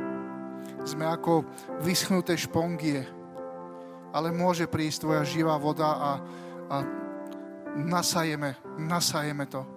Sme 0.81 1.05
ako 1.05 1.45
vyschnuté 1.85 2.33
špongie, 2.33 3.05
ale 4.09 4.33
môže 4.33 4.65
prísť 4.65 5.05
tvoja 5.05 5.21
živá 5.21 5.53
voda 5.61 5.93
a, 5.93 6.11
a 6.65 6.77
nasajeme, 7.77 8.57
nasajeme 8.81 9.45
to. 9.45 9.74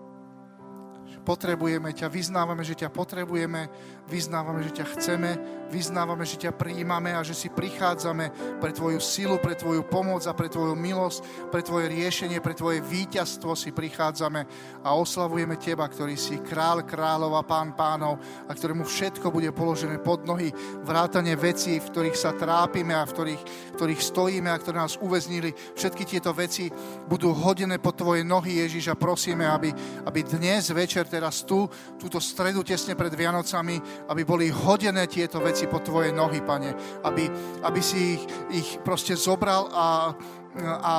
Potrebujeme 1.29 1.93
ťa, 1.93 2.09
vyznávame, 2.09 2.65
že 2.65 2.73
ťa 2.73 2.89
potrebujeme, 2.89 3.69
vyznávame, 4.09 4.65
že 4.65 4.81
ťa 4.81 4.87
chceme, 4.97 5.31
vyznávame, 5.69 6.25
že 6.25 6.41
ťa 6.41 6.57
prijímame 6.57 7.13
a 7.13 7.21
že 7.21 7.37
si 7.37 7.53
prichádzame 7.53 8.57
pre 8.57 8.73
Tvoju 8.73 8.97
silu, 8.97 9.37
pre 9.37 9.53
Tvoju 9.53 9.85
pomoc 9.85 10.25
a 10.25 10.33
pre 10.33 10.49
Tvoju 10.49 10.73
milosť, 10.73 11.53
pre 11.53 11.61
Tvoje 11.61 11.93
riešenie, 11.93 12.41
pre 12.41 12.57
Tvoje 12.57 12.81
víťazstvo 12.81 13.53
si 13.53 13.77
prichádzame 13.77 14.41
a 14.81 14.97
oslavujeme 14.97 15.61
Teba, 15.61 15.85
ktorý 15.85 16.17
si 16.17 16.41
král 16.41 16.81
kráľov 16.89 17.37
a 17.37 17.45
pán 17.45 17.77
pánov 17.77 18.17
a 18.49 18.57
ktorému 18.57 18.89
všetko 18.89 19.29
bude 19.29 19.53
položené 19.53 20.01
pod 20.01 20.25
nohy, 20.25 20.49
vrátane 20.81 21.37
vecí, 21.37 21.77
v 21.77 21.93
ktorých 21.93 22.17
sa 22.17 22.33
trápime 22.33 22.97
a 22.97 23.05
v 23.05 23.13
ktorých, 23.13 23.43
v 23.45 23.77
ktorých 23.77 24.01
stojíme 24.01 24.49
a 24.49 24.57
ktoré 24.57 24.81
nás 24.81 24.97
uväznili. 24.97 25.53
Všetky 25.77 26.09
tieto 26.09 26.33
veci 26.33 26.73
budú 27.05 27.37
hodené 27.37 27.77
pod 27.77 28.01
Tvoje 28.01 28.25
nohy, 28.25 28.65
Ježiš, 28.65 28.89
a 28.89 28.97
prosíme, 28.97 29.45
aby, 29.45 29.69
aby 30.09 30.25
dnes 30.25 30.73
večer, 30.73 31.05
teraz 31.19 31.43
tu, 31.43 31.67
túto 31.99 32.23
stredu 32.23 32.63
tesne 32.63 32.95
pred 32.95 33.11
Vianocami, 33.11 34.07
aby 34.07 34.23
boli 34.23 34.47
hodené 34.55 35.11
tieto 35.11 35.43
veci 35.43 35.67
pod 35.67 35.83
Tvoje 35.83 36.15
nohy, 36.15 36.39
Pane. 36.47 37.03
Aby, 37.03 37.27
aby 37.67 37.81
si 37.83 38.15
ich, 38.15 38.23
ich 38.55 38.69
proste 38.87 39.19
zobral 39.19 39.67
a, 39.75 40.15
a, 40.63 40.95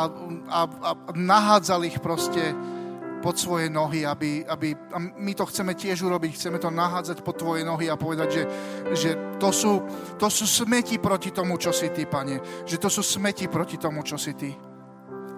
a, 0.52 0.60
a 0.68 0.92
nahádzal 1.16 1.88
ich 1.88 2.04
proste 2.04 2.52
pod 3.20 3.36
svoje 3.36 3.68
nohy, 3.68 4.08
aby, 4.08 4.48
aby, 4.48 4.76
a 4.96 4.98
my 5.00 5.36
to 5.36 5.44
chceme 5.44 5.76
tiež 5.76 6.08
urobiť, 6.08 6.40
chceme 6.40 6.60
to 6.60 6.72
nahádzať 6.72 7.20
pod 7.20 7.36
tvoje 7.36 7.68
nohy 7.68 7.92
a 7.92 8.00
povedať, 8.00 8.28
že, 8.32 8.44
že 8.96 9.10
to, 9.40 9.52
sú, 9.52 9.84
to 10.16 10.32
sú 10.32 10.48
smeti 10.48 11.00
proti 11.04 11.36
tomu, 11.36 11.60
čo 11.60 11.76
si 11.76 11.92
ty, 11.92 12.08
pane. 12.08 12.40
Že 12.64 12.78
to 12.80 12.90
sú 12.92 13.04
smeti 13.04 13.52
proti 13.52 13.76
tomu, 13.76 14.04
čo 14.08 14.16
si 14.16 14.36
ty. 14.36 14.69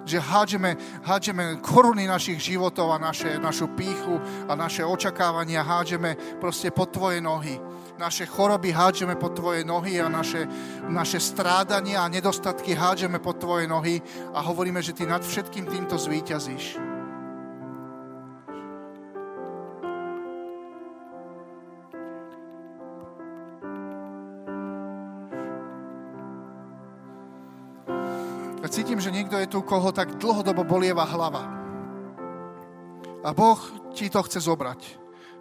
Že 0.06 0.18
hádžeme, 0.20 0.72
hádžeme 1.06 1.62
koruny 1.62 2.08
našich 2.08 2.42
životov 2.42 2.92
a 2.92 2.98
naše, 2.98 3.38
našu 3.38 3.70
píchu 3.78 4.18
a 4.50 4.54
naše 4.56 4.86
očakávania 4.86 5.62
hádžeme 5.62 6.38
proste 6.42 6.72
pod 6.72 6.90
tvoje 6.90 7.22
nohy 7.22 7.72
naše 8.02 8.26
choroby 8.26 8.74
hádžeme 8.74 9.14
pod 9.16 9.38
Tvoje 9.38 9.62
nohy 9.62 10.02
a 10.02 10.10
naše, 10.10 10.50
naše 10.90 11.22
strádania 11.22 12.02
a 12.02 12.10
nedostatky 12.10 12.74
hádžeme 12.74 13.22
pod 13.22 13.38
Tvoje 13.38 13.70
nohy 13.70 14.02
a 14.34 14.42
hovoríme, 14.42 14.82
že 14.82 14.98
Ty 14.98 15.06
nad 15.06 15.22
všetkým 15.22 15.70
týmto 15.70 16.02
zvíťazíš. 16.02 16.91
Cítim, 28.72 29.04
že 29.04 29.12
niekto 29.12 29.36
je 29.36 29.52
tu, 29.52 29.60
koho 29.60 29.92
tak 29.92 30.16
dlhodobo 30.16 30.64
bolieva 30.64 31.04
hlava. 31.04 31.44
A 33.22 33.30
Boh 33.36 33.60
ti 33.92 34.08
to 34.08 34.24
chce 34.24 34.48
zobrať. 34.48 34.80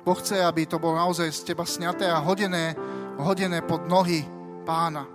Boh 0.02 0.18
chce, 0.18 0.42
aby 0.42 0.66
to 0.66 0.82
bolo 0.82 0.98
naozaj 0.98 1.30
z 1.30 1.54
teba 1.54 1.62
sňaté 1.62 2.10
a 2.10 2.18
hodené, 2.18 2.74
hodené 3.22 3.62
pod 3.62 3.86
nohy 3.86 4.26
pána. 4.66 5.06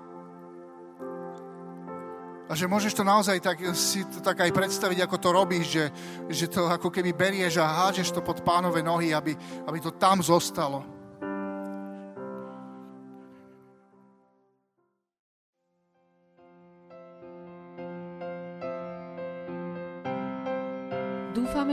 A 2.45 2.53
že 2.53 2.69
môžeš 2.69 2.93
to 2.93 3.03
naozaj 3.03 3.41
tak, 3.41 3.57
si 3.73 4.05
to 4.05 4.21
tak 4.21 4.37
aj 4.45 4.53
predstaviť, 4.53 5.01
ako 5.03 5.17
to 5.17 5.29
robíš, 5.33 5.65
že, 5.65 5.85
že 6.29 6.45
to 6.45 6.69
ako 6.69 6.93
keby 6.93 7.11
berieš 7.11 7.57
a 7.57 7.89
hážeš 7.89 8.13
to 8.13 8.21
pod 8.21 8.45
pánové 8.45 8.85
nohy, 8.85 9.11
aby, 9.17 9.33
aby 9.65 9.79
to 9.81 9.97
tam 9.97 10.21
zostalo. 10.21 10.94